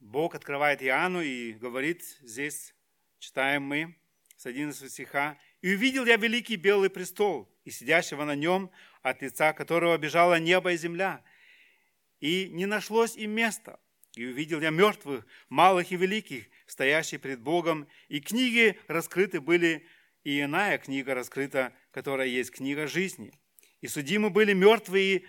Бог 0.00 0.34
открывает 0.34 0.82
Иоанну 0.82 1.20
и 1.20 1.52
говорит, 1.52 2.02
здесь 2.22 2.74
читаем 3.18 3.62
мы, 3.62 3.94
с 4.38 4.46
11 4.46 4.90
стиха, 4.90 5.38
и 5.60 5.74
увидел 5.74 6.06
я 6.06 6.16
великий 6.16 6.56
белый 6.56 6.88
престол, 6.88 7.54
и 7.64 7.70
сидящего 7.70 8.24
на 8.24 8.34
нем, 8.34 8.70
от 9.02 9.20
лица 9.20 9.52
которого 9.52 9.98
бежало 9.98 10.40
небо 10.40 10.72
и 10.72 10.78
земля. 10.78 11.22
И 12.20 12.48
не 12.48 12.64
нашлось 12.64 13.16
им 13.16 13.32
места. 13.32 13.78
И 14.14 14.24
увидел 14.24 14.62
я 14.62 14.70
мертвых, 14.70 15.26
малых 15.50 15.92
и 15.92 15.96
великих, 15.96 16.46
стоящих 16.66 17.20
пред 17.20 17.40
Богом, 17.40 17.86
и 18.08 18.18
книги 18.18 18.78
раскрыты 18.88 19.42
были, 19.42 19.86
и 20.24 20.40
иная 20.40 20.78
книга 20.78 21.14
раскрыта, 21.14 21.74
которая 21.90 22.26
есть 22.26 22.50
книга 22.50 22.86
жизни. 22.86 23.30
И 23.82 23.88
судимы 23.88 24.30
были 24.30 24.54
мертвые 24.54 25.24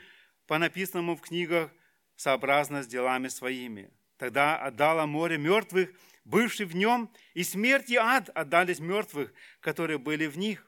по 0.47 0.57
написанному 0.57 1.15
в 1.15 1.21
книгах, 1.21 1.71
сообразно 2.15 2.83
с 2.83 2.87
делами 2.87 3.27
своими. 3.27 3.89
Тогда 4.17 4.57
отдало 4.57 5.05
море 5.05 5.37
мертвых 5.37 5.89
бывший 6.25 6.65
в 6.65 6.75
нем, 6.75 7.11
и 7.33 7.43
смерть 7.43 7.89
и 7.89 7.95
ад 7.95 8.29
отдались 8.29 8.79
мертвых, 8.79 9.33
которые 9.59 9.97
были 9.97 10.27
в 10.27 10.37
них. 10.37 10.67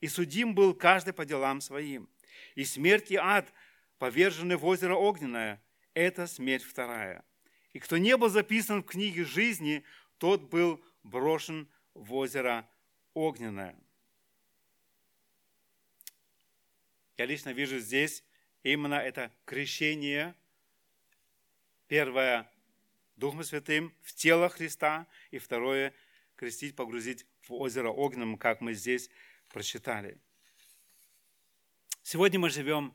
И 0.00 0.08
судим 0.08 0.54
был 0.54 0.74
каждый 0.74 1.12
по 1.12 1.24
делам 1.24 1.60
своим. 1.60 2.08
и 2.54 2.64
смерть 2.64 3.10
и 3.10 3.16
ад 3.16 3.52
повержены 3.98 4.56
в 4.56 4.64
озеро 4.64 4.94
огненное. 4.94 5.62
Это 5.94 6.26
смерть 6.26 6.64
вторая. 6.64 7.24
И 7.72 7.78
кто 7.78 7.98
не 7.98 8.16
был 8.16 8.28
записан 8.28 8.82
в 8.82 8.86
книге 8.86 9.24
жизни, 9.24 9.84
тот 10.18 10.42
был 10.42 10.82
брошен 11.02 11.68
в 11.94 12.14
озеро 12.14 12.68
огненное. 13.14 13.76
Я 17.16 17.26
лично 17.26 17.50
вижу 17.50 17.78
здесь 17.78 18.24
именно 18.62 18.94
это 18.94 19.30
крещение, 19.44 20.34
первое 21.88 22.50
Духом 23.16 23.44
Святым 23.44 23.94
в 24.02 24.14
тело 24.14 24.48
Христа, 24.48 25.06
и 25.30 25.38
второе 25.38 25.94
крестить, 26.36 26.74
погрузить 26.74 27.26
в 27.42 27.52
озеро 27.54 27.90
огненным, 27.90 28.36
как 28.36 28.60
мы 28.60 28.74
здесь 28.74 29.10
прочитали. 29.48 30.18
Сегодня 32.02 32.40
мы 32.40 32.50
живем 32.50 32.94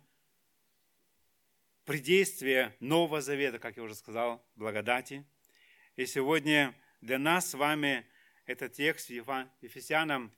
при 1.86 2.00
действии 2.00 2.74
Нового 2.82 3.22
Завета, 3.22 3.60
как 3.60 3.78
я 3.78 3.84
уже 3.84 3.96
сказал, 3.96 4.46
благодати. 4.56 5.26
И 5.96 6.06
сегодня 6.06 6.76
для 7.00 7.18
нас 7.18 7.52
с 7.52 7.54
вами 7.54 8.06
этот 8.46 8.74
текст 8.74 9.10
Ефесянам, 9.10 10.34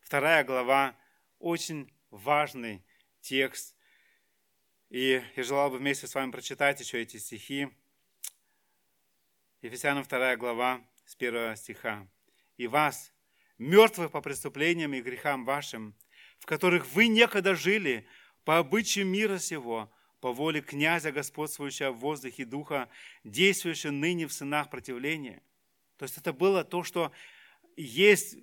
вторая 0.00 0.42
глава, 0.42 0.96
очень 1.38 1.92
важный 2.10 2.82
текст. 3.20 3.75
И 4.88 5.20
я 5.34 5.42
желал 5.42 5.70
бы 5.70 5.78
вместе 5.78 6.06
с 6.06 6.14
вами 6.14 6.30
прочитать 6.30 6.78
еще 6.78 7.02
эти 7.02 7.16
стихи. 7.16 7.68
Ефесянам 9.60 10.04
2 10.04 10.36
глава 10.36 10.80
с 11.04 11.16
1 11.16 11.56
стиха. 11.56 12.06
«И 12.56 12.68
вас, 12.68 13.12
мертвых 13.58 14.12
по 14.12 14.20
преступлениям 14.20 14.94
и 14.94 15.00
грехам 15.00 15.44
вашим, 15.44 15.96
в 16.38 16.46
которых 16.46 16.86
вы 16.94 17.08
некогда 17.08 17.56
жили, 17.56 18.06
по 18.44 18.58
обычаю 18.58 19.06
мира 19.06 19.38
сего, 19.38 19.92
по 20.20 20.32
воле 20.32 20.60
князя, 20.60 21.10
господствующего 21.10 21.90
в 21.90 21.98
воздухе 21.98 22.44
духа, 22.44 22.88
действующего 23.24 23.90
ныне 23.90 24.28
в 24.28 24.32
сынах 24.32 24.70
противления». 24.70 25.42
То 25.96 26.04
есть 26.04 26.16
это 26.16 26.32
было 26.32 26.62
то, 26.62 26.84
что 26.84 27.10
есть, 27.76 28.36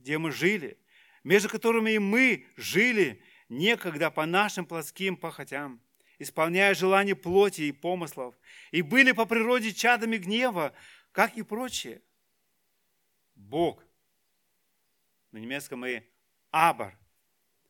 где 0.00 0.16
мы 0.16 0.32
жили, 0.32 0.78
между 1.22 1.50
которыми 1.50 1.90
и 1.90 1.98
мы 1.98 2.46
жили 2.56 3.22
некогда 3.50 4.10
по 4.10 4.24
нашим 4.24 4.64
плотским 4.64 5.16
похотям, 5.16 5.80
исполняя 6.18 6.72
желания 6.72 7.14
плоти 7.14 7.62
и 7.62 7.72
помыслов, 7.72 8.34
и 8.70 8.80
были 8.80 9.12
по 9.12 9.26
природе 9.26 9.74
чадами 9.74 10.16
гнева, 10.16 10.72
как 11.12 11.36
и 11.36 11.42
прочие. 11.42 12.00
Бог, 13.34 13.84
на 15.32 15.38
немецком 15.38 15.84
и 15.84 16.02
Абар, 16.50 16.96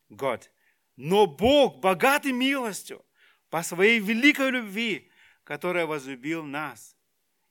Год. 0.08 0.50
Но 0.96 1.26
Бог, 1.26 1.80
богатый 1.80 2.32
милостью, 2.32 3.04
по 3.48 3.62
своей 3.62 4.00
великой 4.00 4.50
любви, 4.50 5.10
которая 5.44 5.86
возлюбил 5.86 6.44
нас, 6.44 6.96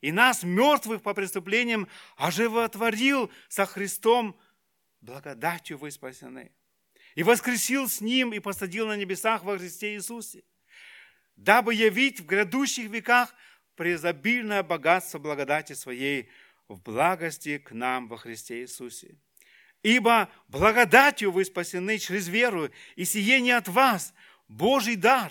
и 0.00 0.12
нас, 0.12 0.42
мертвых 0.42 1.02
по 1.02 1.12
преступлениям, 1.12 1.88
оживотворил 2.16 3.30
со 3.48 3.66
Христом, 3.66 4.38
благодатью 5.00 5.78
вы 5.78 5.90
спасены 5.90 6.52
и 7.20 7.22
воскресил 7.22 7.86
с 7.86 8.00
Ним 8.00 8.32
и 8.32 8.38
посадил 8.38 8.86
на 8.86 8.96
небесах 8.96 9.44
во 9.44 9.58
Христе 9.58 9.92
Иисусе, 9.92 10.42
дабы 11.36 11.74
явить 11.74 12.20
в 12.20 12.24
грядущих 12.24 12.88
веках 12.88 13.34
преизобильное 13.74 14.62
богатство 14.62 15.18
благодати 15.18 15.74
Своей 15.74 16.30
в 16.66 16.80
благости 16.80 17.58
к 17.58 17.72
нам 17.72 18.08
во 18.08 18.16
Христе 18.16 18.62
Иисусе. 18.62 19.18
Ибо 19.82 20.30
благодатью 20.48 21.30
вы 21.30 21.44
спасены 21.44 21.98
через 21.98 22.26
веру, 22.26 22.70
и 22.96 23.04
сие 23.04 23.42
не 23.42 23.50
от 23.50 23.68
вас, 23.68 24.14
Божий 24.48 24.96
дар, 24.96 25.30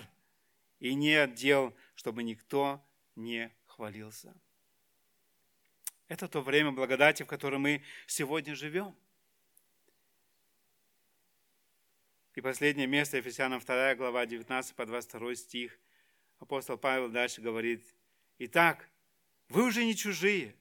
и 0.78 0.94
не 0.94 1.16
от 1.16 1.34
дел, 1.34 1.74
чтобы 1.96 2.22
никто 2.22 2.80
не 3.16 3.52
хвалился. 3.66 4.32
Это 6.06 6.28
то 6.28 6.40
время 6.40 6.70
благодати, 6.70 7.24
в 7.24 7.26
котором 7.26 7.62
мы 7.62 7.82
сегодня 8.06 8.54
живем– 8.54 8.94
И 12.40 12.42
последнее 12.42 12.86
место, 12.86 13.18
Ефесянам 13.18 13.60
2 13.60 13.96
глава, 13.96 14.24
19 14.24 14.74
по 14.74 14.86
22 14.86 15.34
стих. 15.34 15.78
Апостол 16.38 16.78
Павел 16.78 17.10
дальше 17.10 17.42
говорит, 17.42 17.84
«Итак, 18.38 18.88
вы 19.50 19.64
уже 19.66 19.84
не 19.84 19.94
чужие 19.94 20.56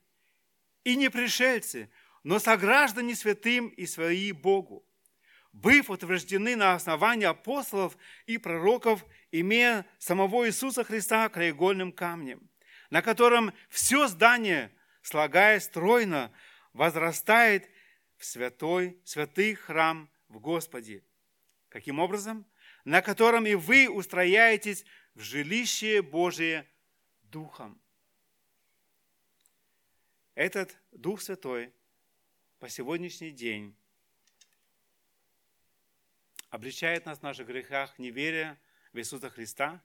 и 0.84 0.98
не 0.98 1.10
пришельцы, 1.10 1.90
но 2.26 2.38
сограждане 2.38 3.16
святым 3.16 3.70
и 3.70 3.86
свои 3.86 4.34
Богу, 4.34 4.86
быв 5.54 5.90
утверждены 5.90 6.58
на 6.58 6.74
основании 6.74 7.24
апостолов 7.24 7.96
и 8.26 8.38
пророков, 8.38 9.06
имея 9.32 9.86
самого 10.00 10.48
Иисуса 10.50 10.84
Христа 10.84 11.30
краеугольным 11.30 11.94
камнем, 11.94 12.50
на 12.90 13.02
котором 13.02 13.54
все 13.70 14.10
здание, 14.10 14.70
слагаясь 15.02 15.64
стройно, 15.64 16.34
возрастает 16.74 17.70
в 18.18 18.26
святой, 18.26 19.00
святый 19.06 19.56
храм 19.56 20.10
в 20.28 20.42
Господе, 20.42 21.06
Каким 21.70 22.00
образом? 22.00 22.46
На 22.84 23.02
котором 23.02 23.46
и 23.46 23.54
вы 23.56 23.90
устрояетесь 23.90 24.86
в 25.14 25.22
жилище 25.22 26.02
Божие 26.02 26.68
Духом. 27.24 27.80
Этот 30.34 30.76
Дух 30.92 31.22
Святой 31.22 31.72
по 32.58 32.70
сегодняшний 32.70 33.32
день 33.32 33.76
обличает 36.50 37.06
нас 37.06 37.20
в 37.20 37.24
наших 37.24 37.48
грехах 37.48 38.00
неверия 38.00 38.60
в 38.92 38.98
Иисуса 38.98 39.30
Христа. 39.30 39.84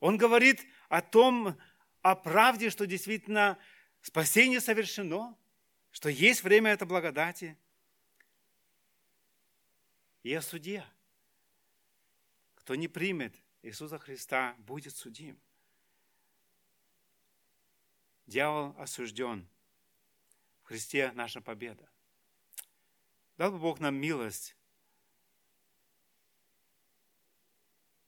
Он 0.00 0.16
говорит 0.16 0.66
о 0.88 1.00
том, 1.00 1.56
о 2.02 2.16
правде, 2.16 2.70
что 2.70 2.86
действительно 2.86 3.58
спасение 4.02 4.60
совершено, 4.60 5.36
что 5.92 6.08
есть 6.08 6.42
время 6.42 6.72
этой 6.72 6.88
благодати– 6.88 7.56
о 10.34 10.42
суде. 10.42 10.84
Кто 12.56 12.74
не 12.74 12.88
примет 12.88 13.34
Иисуса 13.62 13.98
Христа, 13.98 14.54
будет 14.58 14.94
судим. 14.94 15.38
Дьявол 18.26 18.74
осужден. 18.78 19.48
В 20.62 20.66
Христе 20.66 21.12
наша 21.12 21.40
победа. 21.40 21.88
Дал 23.38 23.52
бы 23.52 23.58
Бог 23.58 23.80
нам 23.80 23.94
милость 23.94 24.54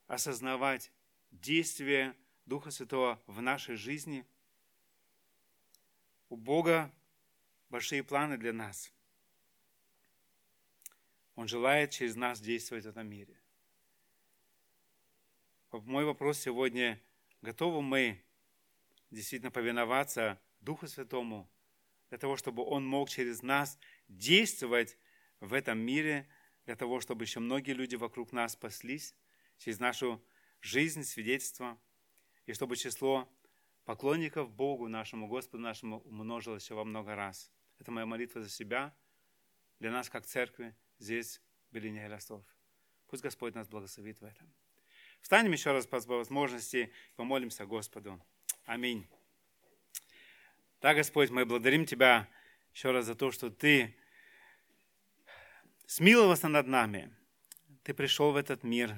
осознавать 0.07 0.93
действие 1.31 2.15
Духа 2.45 2.71
Святого 2.71 3.23
в 3.27 3.41
нашей 3.41 3.77
жизни. 3.77 4.27
У 6.29 6.37
Бога 6.37 6.93
большие 7.71 8.03
планы 8.03 8.37
для 8.37 8.53
нас– 8.53 8.93
он 11.41 11.49
желает 11.49 11.91
через 11.91 12.17
нас 12.17 12.39
действовать 12.39 12.85
в 12.85 12.89
этом 12.89 13.09
мире. 13.09 13.35
Мой 15.73 16.05
вопрос 16.05 16.39
сегодня, 16.39 17.01
готовы 17.41 17.81
мы 17.81 18.23
действительно 19.11 19.51
повиноваться 19.51 20.39
Духу 20.61 20.87
Святому, 20.87 21.49
для 22.11 22.19
того, 22.19 22.37
чтобы 22.37 22.63
Он 22.63 22.87
мог 22.87 23.09
через 23.09 23.41
нас 23.41 23.79
действовать 24.07 24.99
в 25.41 25.55
этом 25.55 25.79
мире, 25.79 26.29
для 26.67 26.77
того, 26.77 27.01
чтобы 27.01 27.25
еще 27.25 27.41
многие 27.41 27.73
люди 27.73 27.97
вокруг 27.97 28.33
нас 28.33 28.53
спаслись 28.53 29.15
через 29.57 29.79
нашу 29.79 30.23
жизнь, 30.61 31.05
свидетельство, 31.05 31.81
и 32.45 32.53
чтобы 32.53 32.77
число 32.77 33.27
поклонников 33.87 34.51
Богу, 34.51 34.89
нашему 34.89 35.27
Господу 35.27 35.63
нашему, 35.63 36.01
умножилось 36.01 36.65
еще 36.65 36.75
во 36.75 36.85
много 36.85 37.15
раз. 37.15 37.51
Это 37.79 37.91
моя 37.91 38.05
молитва 38.05 38.43
за 38.43 38.51
себя, 38.51 38.95
для 39.79 39.91
нас 39.91 40.11
как 40.11 40.27
церкви, 40.27 40.77
здесь, 41.01 41.41
в 41.71 41.75
Белине 41.75 42.07
Ростов. 42.07 42.45
Пусть 43.09 43.23
Господь 43.23 43.55
нас 43.55 43.69
благословит 43.69 44.21
в 44.21 44.25
этом. 44.25 44.53
Встанем 45.21 45.53
еще 45.53 45.73
раз 45.73 45.87
по 45.87 45.99
возможности, 46.01 46.93
помолимся 47.17 47.67
Господу. 47.67 48.23
Аминь. 48.65 49.09
Да, 50.81 50.95
Господь, 50.95 51.31
мы 51.31 51.45
благодарим 51.45 51.85
Тебя 51.85 52.29
еще 52.73 52.91
раз 52.91 53.07
за 53.07 53.15
то, 53.15 53.31
что 53.33 53.51
Ты 53.51 53.95
смиловался 55.87 56.49
над 56.49 56.67
нами. 56.67 57.15
Ты 57.83 57.95
пришел 57.95 58.33
в 58.33 58.37
этот 58.37 58.63
мир 58.63 58.97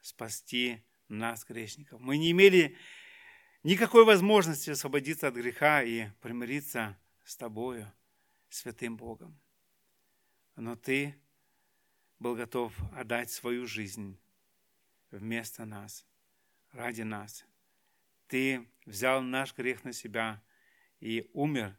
спасти 0.00 0.82
нас, 1.08 1.44
грешников. 1.44 2.00
Мы 2.00 2.16
не 2.16 2.30
имели 2.30 2.76
никакой 3.62 4.04
возможности 4.04 4.70
освободиться 4.70 5.28
от 5.28 5.34
греха 5.34 5.82
и 5.82 6.08
примириться 6.20 6.98
с 7.24 7.36
Тобою, 7.36 7.92
святым 8.48 8.96
Богом. 8.96 9.38
Но 10.56 10.76
Ты 10.76 11.14
был 12.20 12.36
готов 12.36 12.72
отдать 12.92 13.30
свою 13.30 13.66
жизнь 13.66 14.20
вместо 15.10 15.64
нас, 15.64 16.06
ради 16.72 17.02
нас. 17.02 17.44
Ты 18.28 18.68
взял 18.84 19.22
наш 19.22 19.56
грех 19.56 19.82
на 19.82 19.92
себя 19.92 20.40
и 21.00 21.28
умер, 21.32 21.76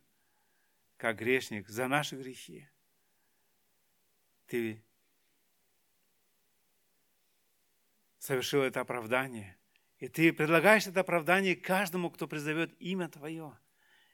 как 0.98 1.18
грешник, 1.20 1.70
за 1.70 1.88
наши 1.88 2.18
грехи. 2.18 2.68
Ты 4.48 4.84
совершил 8.18 8.64
это 8.64 8.82
оправдание. 8.82 9.58
И 10.00 10.08
ты 10.08 10.34
предлагаешь 10.34 10.88
это 10.88 11.02
оправдание 11.02 11.56
каждому, 11.56 12.10
кто 12.10 12.28
призовет 12.28 12.76
имя 12.82 13.08
Твое. 13.08 13.58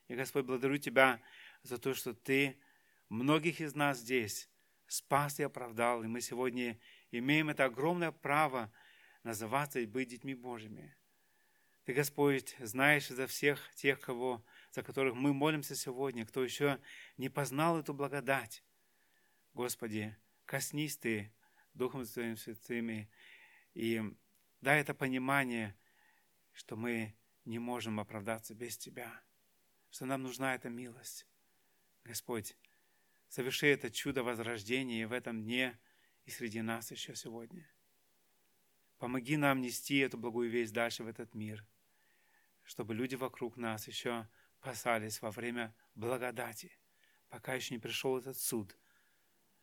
И, 0.09 0.15
Господь, 0.15 0.45
благодарю 0.45 0.77
Тебя 0.77 1.21
за 1.63 1.77
то, 1.77 1.93
что 1.93 2.13
Ты 2.13 2.59
многих 3.09 3.61
из 3.61 3.73
нас 3.73 3.99
здесь 3.99 4.49
спас 4.87 5.39
и 5.39 5.43
оправдал. 5.43 6.03
И 6.03 6.07
мы 6.07 6.21
сегодня 6.21 6.79
имеем 7.11 7.49
это 7.49 7.65
огромное 7.65 8.11
право 8.11 8.71
называться 9.23 9.79
и 9.79 9.85
быть 9.85 10.09
детьми 10.09 10.33
Божьими. 10.33 10.95
Ты, 11.85 11.93
Господь, 11.93 12.55
знаешь 12.59 13.07
за 13.07 13.27
всех 13.27 13.73
тех, 13.75 13.99
кого, 14.01 14.43
за 14.71 14.83
которых 14.83 15.15
мы 15.15 15.33
молимся 15.33 15.75
сегодня, 15.75 16.25
кто 16.25 16.43
еще 16.43 16.81
не 17.15 17.29
познал 17.29 17.79
эту 17.79 17.93
благодать. 17.93 18.63
Господи, 19.53 20.17
коснись 20.45 20.97
Ты 20.97 21.31
Духом 21.73 22.05
Твоим 22.05 22.35
Святым 22.35 23.07
и 23.73 24.01
дай 24.59 24.81
это 24.81 24.93
понимание, 24.93 25.77
что 26.51 26.75
мы 26.75 27.15
не 27.45 27.59
можем 27.59 27.99
оправдаться 27.99 28.53
без 28.53 28.77
Тебя, 28.77 29.21
что 29.89 30.05
нам 30.05 30.23
нужна 30.23 30.55
эта 30.55 30.69
милость. 30.69 31.25
Господь, 32.03 32.57
соверши 33.29 33.67
это 33.67 33.89
чудо 33.89 34.23
возрождения 34.23 35.07
в 35.07 35.11
этом 35.11 35.43
дне 35.43 35.79
и 36.25 36.31
среди 36.31 36.61
нас 36.61 36.91
еще 36.91 37.15
сегодня. 37.15 37.67
Помоги 38.97 39.37
нам 39.37 39.61
нести 39.61 39.97
эту 39.97 40.17
благую 40.17 40.49
весть 40.49 40.73
дальше 40.73 41.03
в 41.03 41.07
этот 41.07 41.33
мир– 41.33 41.65
чтобы 42.67 42.93
люди 42.93 43.15
вокруг 43.15 43.55
нас 43.55 43.87
еще 43.87 44.27
спасались 44.59 45.21
во 45.21 45.31
время 45.31 45.73
благодати, 45.95 46.71
пока 47.29 47.53
еще 47.53 47.73
не 47.73 47.79
пришел 47.79 48.17
этот 48.17 48.37
суд, 48.37 48.75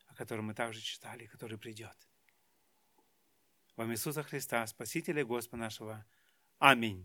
о 0.07 0.15
котором 0.15 0.45
мы 0.45 0.55
также 0.55 0.81
читали, 0.81 1.27
который 1.27 1.59
придет. 1.59 1.95
Во 3.75 3.85
Иисуса 3.85 4.23
Христа, 4.23 4.65
Спасителя 4.65 5.23
Господа 5.23 5.57
нашего. 5.57 6.05
Аминь. 6.57 7.03